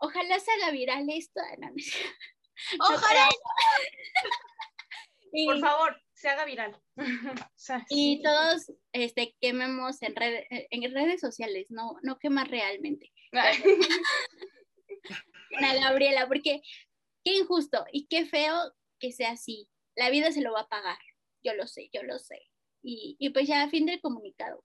[0.00, 1.40] ojalá se haga viral esto.
[1.58, 1.74] No, no.
[2.78, 3.28] No Ojalá.
[5.32, 6.76] Y- Por favor, se haga viral.
[6.96, 8.22] O sea, y sí.
[8.22, 13.12] todos este, quememos en, red- en redes sociales, no, no quemar realmente.
[15.58, 16.62] Ana Gabriela, porque
[17.24, 18.54] qué injusto y qué feo
[18.98, 19.68] que sea así.
[19.96, 20.98] La vida se lo va a pagar.
[21.42, 22.40] Yo lo sé, yo lo sé.
[22.82, 24.64] Y, y pues ya, fin del comunicado.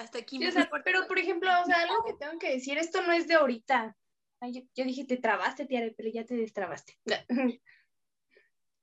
[0.00, 0.84] Hasta aquí Sí, mi o sea, reporte.
[0.84, 3.96] pero por ejemplo, o sea, algo que tengo que decir, esto no es de ahorita.
[4.40, 6.98] Ay, yo, yo dije, te trabaste, Tiare, pero ya te destrabaste.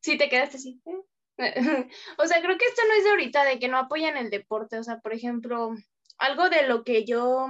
[0.01, 0.81] Sí, te quedaste así.
[2.17, 4.77] O sea, creo que esto no es de ahorita, de que no apoyan el deporte.
[4.79, 5.71] O sea, por ejemplo,
[6.17, 7.49] algo de lo que yo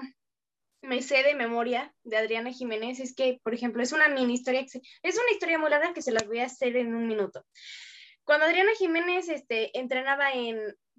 [0.81, 4.61] me sé de memoria de Adriana Jiménez es que, por ejemplo, es una mini historia,
[4.63, 7.07] que se- es una historia muy larga que se las voy a hacer en un
[7.07, 7.45] minuto.
[8.23, 10.57] Cuando Adriana Jiménez este, entrenaba en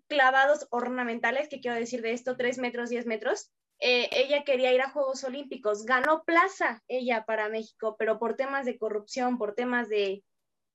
[0.09, 4.81] clavados ornamentales, que quiero decir de esto, 3 metros, 10 metros, eh, ella quería ir
[4.81, 9.89] a Juegos Olímpicos, ganó plaza ella para México, pero por temas de corrupción, por temas
[9.89, 10.25] de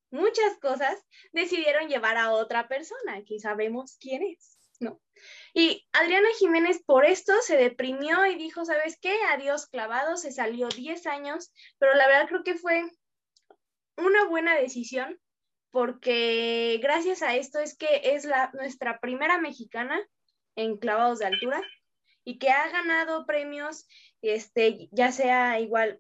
[0.10, 1.04] muchas cosas,
[1.34, 5.02] decidieron llevar a otra persona, que sabemos quién es, ¿no?
[5.54, 9.14] Y Adriana Jiménez por esto se deprimió y dijo, ¿sabes qué?
[9.32, 12.90] Adiós clavado, se salió 10 años, pero la verdad creo que fue
[13.98, 15.20] una buena decisión
[15.74, 20.00] porque gracias a esto es que es la, nuestra primera mexicana
[20.56, 21.64] en clavados de altura
[22.24, 23.88] y que ha ganado premios,
[24.22, 26.00] este, ya sea igual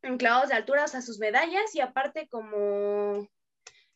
[0.00, 3.28] en clavados de altura, o sea, sus medallas y aparte como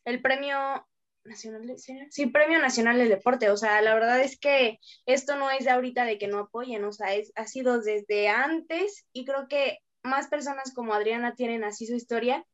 [0.05, 0.87] el premio
[1.25, 2.27] nacional de, ¿sí?
[2.27, 6.05] premio nacional del deporte, o sea, la verdad es que esto no es de ahorita
[6.05, 10.29] de que no apoyen, o sea, es, ha sido desde antes y creo que más
[10.29, 12.45] personas como Adriana tienen así su historia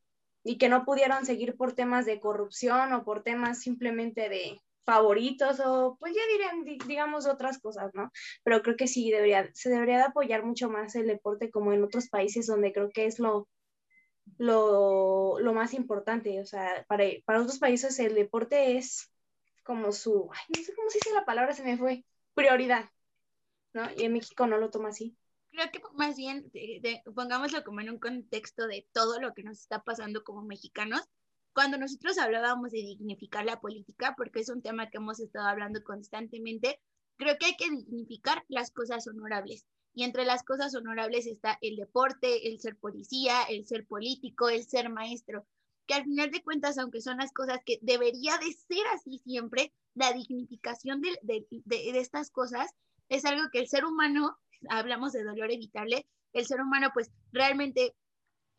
[0.44, 5.60] y que no pudieron seguir por temas de corrupción o por temas simplemente de favoritos
[5.64, 8.10] o pues ya dirían, di- digamos otras cosas, ¿no?
[8.44, 11.84] Pero creo que sí debería, se debería de apoyar mucho más el deporte como en
[11.84, 13.48] otros países donde creo que es lo,
[14.38, 19.10] lo, lo más importante, o sea, para, para otros países el deporte es
[19.64, 22.90] como su, ay, no sé cómo se dice la palabra, se me fue, prioridad,
[23.74, 23.84] ¿no?
[23.96, 25.16] Y en México no lo toma así.
[25.52, 29.42] Creo que más bien de- de- pongámoslo como en un contexto de todo lo que
[29.42, 31.02] nos está pasando como mexicanos.
[31.54, 35.82] Cuando nosotros hablábamos de dignificar la política, porque es un tema que hemos estado hablando
[35.84, 36.80] constantemente,
[37.18, 39.66] creo que hay que dignificar las cosas honorables.
[39.94, 44.64] Y entre las cosas honorables está el deporte, el ser policía, el ser político, el
[44.66, 45.46] ser maestro,
[45.86, 49.74] que al final de cuentas, aunque son las cosas que debería de ser así siempre,
[49.94, 51.18] la dignificación de-
[51.50, 52.70] de estas cosas
[53.10, 54.38] es algo que el ser humano,
[54.68, 57.94] hablamos de dolor evitable, el ser humano pues realmente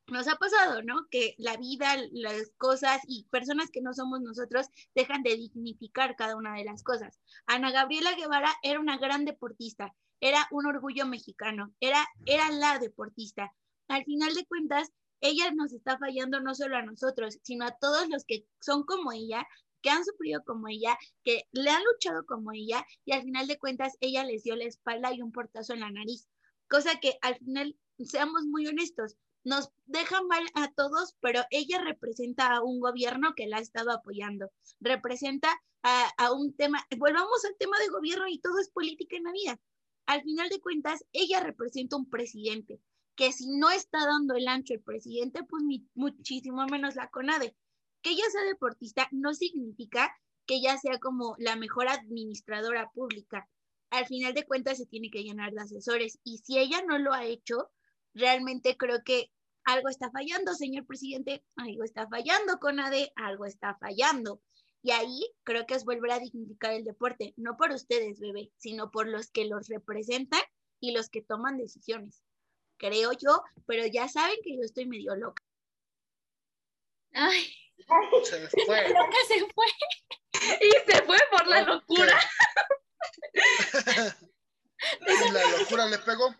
[0.07, 1.07] nos ha pasado, ¿no?
[1.09, 6.35] Que la vida, las cosas y personas que no somos nosotros dejan de dignificar cada
[6.35, 7.19] una de las cosas.
[7.45, 13.53] Ana Gabriela Guevara era una gran deportista, era un orgullo mexicano, era, era la deportista.
[13.87, 14.91] Al final de cuentas,
[15.21, 19.13] ella nos está fallando no solo a nosotros, sino a todos los que son como
[19.13, 19.47] ella,
[19.83, 23.59] que han sufrido como ella, que le han luchado como ella, y al final de
[23.59, 26.27] cuentas ella les dio la espalda y un portazo en la nariz.
[26.67, 32.55] Cosa que al final, seamos muy honestos, nos deja mal a todos, pero ella representa
[32.55, 35.49] a un gobierno que la ha estado apoyando, representa
[35.83, 39.59] a, un tema, volvamos al tema de gobierno y todo es política en la vida.
[40.05, 42.79] Al final de cuentas, ella representa un presidente,
[43.15, 45.61] que si no está dando el ancho el presidente, pues
[45.93, 47.55] muchísimo menos la CONADE.
[48.03, 53.49] Que ella sea deportista no significa que ella sea como la mejor administradora pública.
[53.89, 57.13] Al final de cuentas se tiene que llenar de asesores y si ella no lo
[57.13, 57.71] ha hecho,
[58.13, 59.31] realmente creo que
[59.63, 64.41] algo está fallando, señor presidente, algo está fallando con ADE, algo está fallando.
[64.81, 68.91] Y ahí creo que es volver a dignificar el deporte, no por ustedes, bebé, sino
[68.91, 70.41] por los que los representan
[70.81, 72.21] y los que toman decisiones.
[72.77, 75.41] Creo yo, pero ya saben que yo estoy medio loca.
[77.13, 77.45] Ay,
[78.23, 78.89] Se fue.
[78.89, 79.65] loca se fue.
[80.61, 82.19] Y se fue por la locura.
[83.33, 86.35] Y la locura le pegó.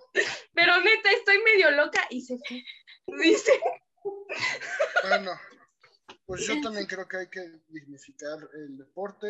[0.53, 2.63] Pero neta, estoy medio loca y se fue.
[3.17, 3.59] Dice.
[5.07, 5.31] Bueno,
[6.25, 9.27] pues yo también creo que hay que dignificar el deporte.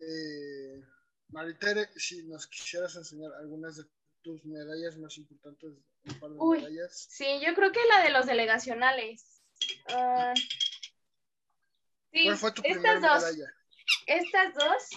[0.00, 0.82] Eh,
[1.28, 3.84] Maritere, si nos quisieras enseñar algunas de
[4.22, 5.70] tus medallas más importantes,
[6.04, 6.58] un par de Uy.
[6.60, 7.06] medallas.
[7.10, 9.42] Sí, yo creo que la de los delegacionales.
[9.88, 10.34] Ah,
[12.14, 13.22] sí, ¿Cuál fue tu primera estas dos.
[13.32, 13.52] medalla?
[14.06, 14.88] Estas dos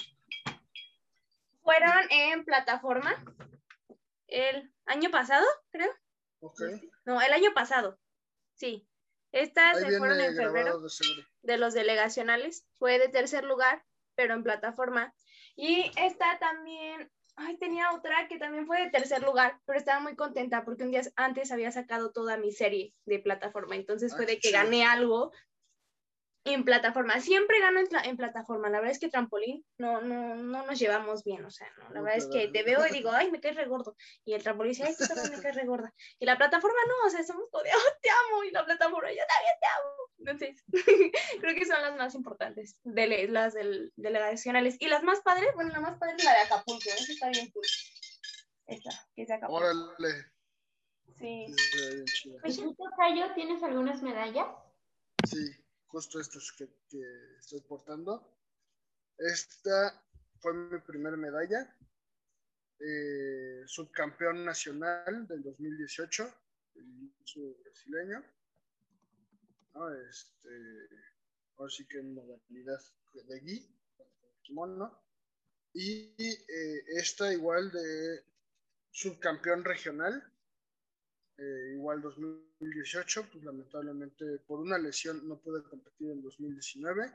[1.61, 3.23] fueron en plataforma
[4.27, 5.91] el año pasado, creo.
[7.05, 7.99] No, el año pasado.
[8.55, 8.87] Sí.
[9.31, 10.79] Estas se fueron en febrero.
[10.81, 10.87] de
[11.41, 12.65] de los delegacionales.
[12.77, 13.83] Fue de tercer lugar,
[14.15, 15.13] pero en plataforma.
[15.55, 20.15] Y esta también, ay, tenía otra que también fue de tercer lugar, pero estaba muy
[20.15, 23.75] contenta porque un día antes había sacado toda mi serie de plataforma.
[23.75, 24.63] Entonces Ah, fue de qué que chido.
[24.63, 25.31] gané algo
[26.53, 27.19] en plataforma.
[27.19, 28.69] Siempre gano en, pla- en plataforma.
[28.69, 31.43] La verdad es que trampolín no, no, no nos llevamos bien.
[31.45, 33.55] O sea, no, la No verdad es que te veo y digo, ay, me caes
[33.55, 33.95] re gordo.
[34.25, 35.93] Y el trampolín dice, ay, tú también me caes re gorda.
[36.19, 38.43] Y la plataforma no, o sea, somos como de, oh, te amo.
[38.43, 39.93] Y la plataforma, yo también te amo.
[40.19, 40.63] Entonces,
[41.41, 44.75] creo que son las más importantes, dele- las del, delegacionales.
[44.79, 47.49] Y las más padres, bueno, la más padre es la de Acapulco, esa está bien
[47.51, 47.63] cool.
[48.65, 49.63] Esta, que es de Acapulco.
[49.65, 50.25] Órale.
[51.17, 51.47] Sí.
[51.57, 52.39] se ve bien chido.
[52.43, 54.47] ¿Y tú, Tocayo, tienes algunas medallas?
[55.25, 55.51] Sí,
[55.87, 56.69] justo estos que,
[57.39, 58.37] estoy portando.
[59.17, 60.03] Esta
[60.39, 61.73] fue mi primera medalla.
[62.79, 66.33] eh, subcampeón nacional del 2018,
[66.75, 67.11] el
[67.63, 68.23] brasileño.
[69.73, 69.93] ¿no?
[69.93, 70.49] Este,
[71.57, 72.79] ahora sí que en modalidad
[73.13, 73.67] de gi,
[74.43, 75.03] kimono.
[75.73, 78.23] Y eh, esta igual de
[78.91, 80.23] subcampeón regional,
[81.37, 87.13] eh, igual 2018, pues lamentablemente por una lesión no pude competir en 2019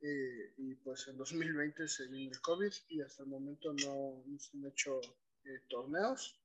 [0.00, 4.38] eh, y pues en 2020 se vino el COVID y hasta el momento no, no
[4.38, 5.00] se han hecho
[5.44, 6.40] eh, torneos,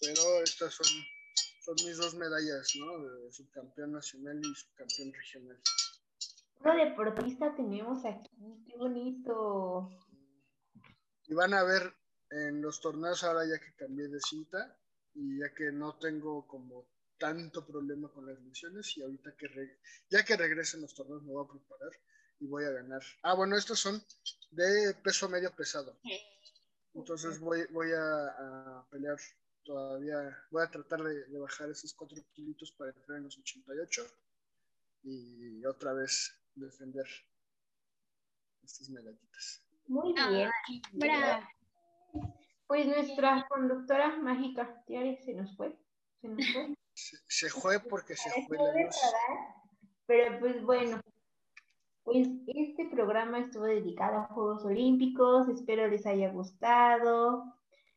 [0.00, 0.86] pero estas son,
[1.64, 2.98] son mis dos medallas, ¿no?
[3.04, 5.60] De subcampeón nacional y subcampeón regional.
[6.60, 8.30] Una deportista tenemos aquí,
[8.68, 9.90] qué bonito.
[11.26, 11.92] Y van a ver
[12.30, 14.78] en los torneos ahora ya que cambié de cinta
[15.14, 16.88] y ya que no tengo como
[17.18, 19.78] tanto problema con las lesiones y ahorita que re-
[20.10, 21.92] ya que regresen los torneos me voy a preparar
[22.40, 23.02] y voy a ganar.
[23.22, 24.02] Ah, bueno, estos son
[24.50, 25.96] de peso medio pesado.
[26.94, 28.26] Entonces voy, voy a,
[28.80, 29.16] a pelear
[29.64, 34.02] todavía, voy a tratar de, de bajar esos 4 kilitos para entrar en los 88
[35.04, 37.06] y otra vez defender
[38.62, 39.62] estas medallitas.
[39.86, 40.50] Muy bien.
[40.68, 41.46] Ay, bravo.
[42.72, 45.78] Pues nuestra conductora mágica, Tiare, se nos fue.
[46.22, 46.74] Se nos fue.
[46.94, 48.96] Se, se fue porque se fue la luz.
[50.06, 50.98] Pero pues bueno,
[52.02, 55.50] pues este programa estuvo dedicado a Juegos Olímpicos.
[55.50, 57.44] Espero les haya gustado.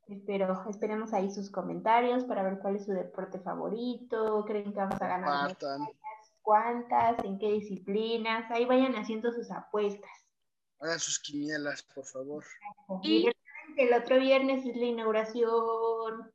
[0.09, 4.43] Espero, esperemos ahí sus comentarios para ver cuál es su deporte favorito.
[4.45, 5.57] ¿Creen que vamos a ganar?
[6.41, 7.23] ¿Cuántas?
[7.23, 8.51] ¿En qué disciplinas?
[8.51, 10.11] Ahí vayan haciendo sus apuestas.
[10.81, 12.43] Hagan sus quinielas, por favor.
[13.03, 13.29] Y
[13.77, 16.31] el otro viernes es la inauguración.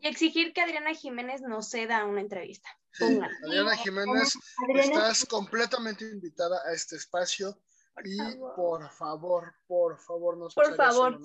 [0.00, 2.68] Y exigir que Adriana Jiménez nos ceda una entrevista.
[2.92, 3.18] Sí.
[3.44, 7.58] Adriana Jiménez, Adriana, estás completamente invitada a este espacio
[8.04, 8.16] y
[8.56, 11.18] por favor, por favor, nos Por favor.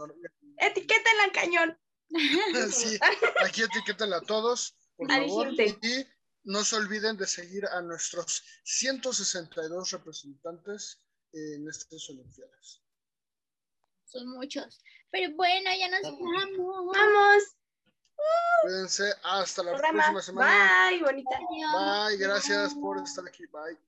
[0.58, 1.80] Etiquétenla en cañón.
[2.72, 2.98] Sí,
[3.46, 5.54] aquí etiquétenla a todos, por A favor.
[5.54, 6.08] Y
[6.44, 11.04] no se olviden de seguir a nuestros 162 representantes
[11.34, 12.82] en estas Olimpiadas.
[14.10, 14.82] Son muchos.
[15.12, 16.94] Pero bueno, ya nos vamos.
[16.96, 17.44] Vamos.
[18.64, 20.00] Cuídense, hasta la Programa.
[20.12, 20.90] próxima semana.
[20.90, 21.40] Bye, bonita.
[21.40, 23.46] Bye, gracias por estar aquí.
[23.48, 23.78] Bye.